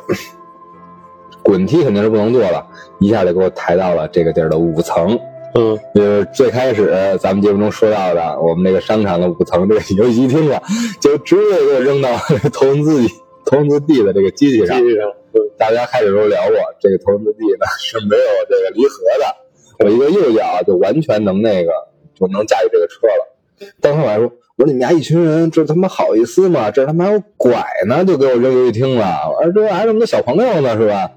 [1.43, 2.65] 滚梯肯定是不能做了，
[2.99, 5.19] 一下就给我抬到了这个地儿的五层。
[5.55, 10.59] 嗯就是最开始咱们节目中说到的，我们那个商场的五层这个游戏厅啊，
[10.99, 12.09] 就直接给我扔到
[12.51, 13.13] 头文字 D
[13.45, 14.83] 头文字 D 的这个机器上。
[14.83, 21.71] 机上，嗯大家开始都聊过，这个头文字 D 呢是没有这个离合的，我一个右脚就完全能那个
[22.19, 23.67] 就能驾驭这个车了。
[23.79, 24.25] 当时我还说，
[24.55, 26.71] 我说你们家一群人，这他妈好意思吗？
[26.71, 29.29] 这他妈还有拐呢，就给我扔游戏厅了。
[29.37, 31.11] 我说这还这么多小朋友呢，是吧？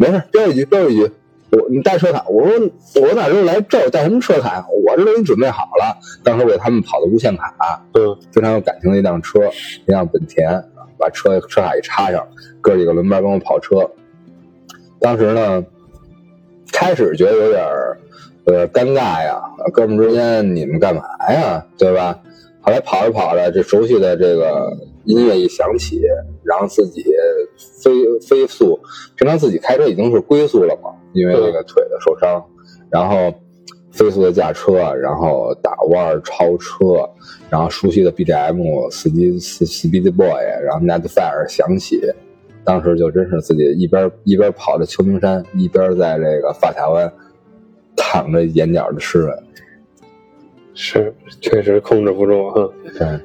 [0.00, 1.12] 没事，标一局，标一局。
[1.50, 2.58] 我你带车卡，我说
[3.02, 4.66] 我哪知道来这儿带什么车卡？
[4.86, 5.94] 我这都给你准备好了。
[6.24, 9.40] 当时我给他们跑的无限卡，嗯非常有感情的一辆车，
[9.84, 12.26] 一辆本田，啊把车车卡一插上，
[12.62, 13.90] 哥几个轮班跟我跑车。
[15.00, 15.62] 当时呢，
[16.72, 17.98] 开始觉得有点儿
[18.44, 19.38] 呃尴尬呀，
[19.74, 22.18] 哥们之间你们干嘛呀，对吧？
[22.62, 24.72] 后来跑着跑着，这熟悉的这个
[25.04, 26.00] 音乐一响起，
[26.42, 27.04] 然后自己
[27.82, 28.78] 飞飞速，
[29.16, 32.44] 平常自己开车已经是龟速了嘛，因为那个腿的受伤，
[32.90, 33.32] 然后
[33.90, 37.08] 飞速的驾车，然后打弯超车，
[37.48, 40.28] 然后熟悉的 BGM 司机司 Speed Boy，
[40.64, 42.00] 然后 Net Fire 响起，
[42.64, 47.12] 当时就真是自己一边一边跑着秋名山，一边在这个发卡湾
[47.96, 49.36] 淌着眼角的湿润。
[50.72, 52.70] 是确实控制不住哈。
[52.96, 53.20] 对，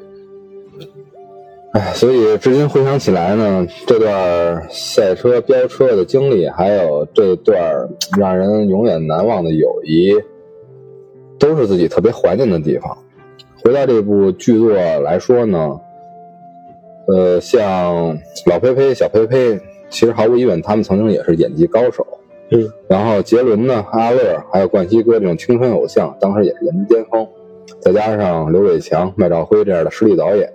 [1.76, 7.60] 哎，所以至今回想起来呢，这段赛车飙车的经历，还有这段
[8.18, 10.14] 让人永远难忘的友谊，
[11.38, 12.98] 都是自己特别怀念的地方。
[13.62, 15.78] 回到这部剧作来说呢，
[17.10, 19.60] 呃，像老佩佩、小佩佩，
[19.90, 22.08] 其实毫无疑问，他们曾经也是演技高手。
[22.52, 27.28] 嗯，然后杰伦呢、阿乐还有冠希哥这种青春偶像，当时也是颜值巅峰。
[27.82, 30.50] 再加上刘伟强、麦兆辉这样的实力导演，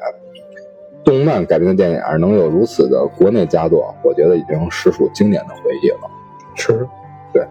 [1.05, 6.11] 动漫改编的电影能有如此的国内佳作，我觉得已经实属经典的回忆了。
[6.55, 6.86] 是，
[7.32, 7.46] 对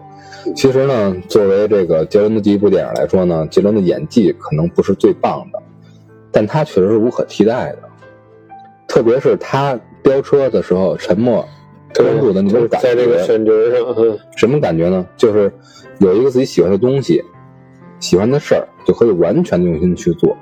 [0.54, 5.60] 其实呢，作为这个杰伦的第一部电影来说呢，杰伦的演技可能不是最棒的，
[6.30, 7.78] 但他确实是无可替代的。
[8.86, 11.46] 特别是他飙车的时候，沉默
[11.92, 15.06] 专注的那种感觉，在这个选角上，嗯什么感觉呢？
[15.16, 15.52] 就是
[15.98, 17.22] 有一个自己喜欢的东西，
[17.98, 20.36] 喜欢的事儿，就可以完全用心去做。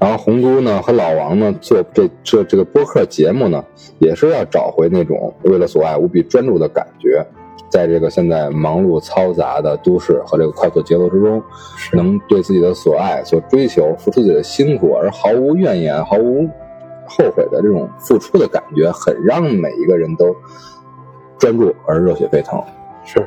[0.00, 3.64] 然后红都呢和老王呢做这这这个播客节目呢，
[4.00, 7.24] 也是要找回那种为了所爱无比专注的感觉，
[7.70, 11.42] 在这个现在忙碌嘈杂的都市和这个快速节奏之中，
[11.92, 16.46] 能对自己的所爱所追求，付出自己的辛苦而毫无怨言、毫无
[17.06, 20.36] 后悔的这种付出的感觉，很让每一个人都
[21.38, 22.62] 专注而热血沸腾。
[23.06, 23.24] 是，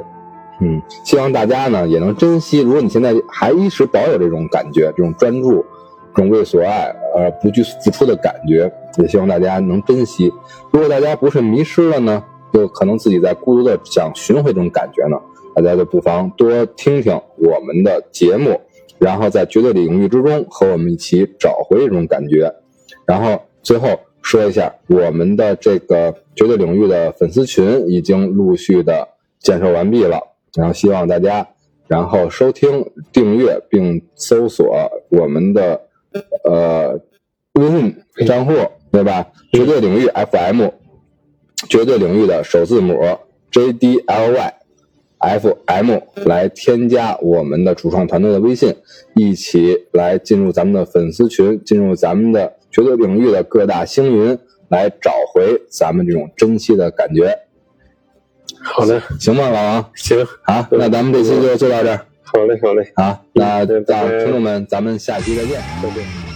[0.59, 2.61] 嗯，希望大家呢也能珍惜。
[2.61, 5.65] 如果你现在还一直保有这种感觉，这种专注。
[6.17, 10.33] 种为所爱而不惧付出的感觉，也希望大家能珍惜。
[10.71, 15.17] 如果大家不是迷失了呢，就可能自己在孤独的想寻回这种感觉呢，
[15.55, 18.59] 大家就不妨多听听我们的节目，
[18.97, 22.51] 然后在绝对领域之中和我们一起找回这种感觉。
[23.05, 23.87] 然后最后
[24.23, 29.07] 说一下，我们的这个绝对领域的粉丝群已经陆续的
[29.39, 30.19] 建设完毕了，
[30.55, 31.47] 然后希望大家
[31.87, 34.75] 然后收听、订阅并搜索
[35.09, 35.86] 我们的。
[36.43, 36.99] 呃，
[37.53, 37.95] 微信
[38.25, 38.53] 账户
[38.91, 39.27] 对吧？
[39.51, 40.67] 绝对领域 FM，
[41.69, 42.99] 绝对领域的首字母
[43.51, 44.31] JDLY，FM
[46.25, 48.75] 来添加我们的主创团队的微信，
[49.15, 54.37] 一起来进入咱们的粉丝群，进入咱们的绝对领域的各大星云，
[54.69, 57.39] 来找回咱们这种珍惜的感觉。
[58.61, 59.91] 好的，行吧，老王？
[59.95, 62.05] 行，好，那咱们这期就做到这儿。
[62.33, 65.61] 好嘞，好嘞，好，那听众们，咱们下期再见。
[65.81, 66.26] 再见。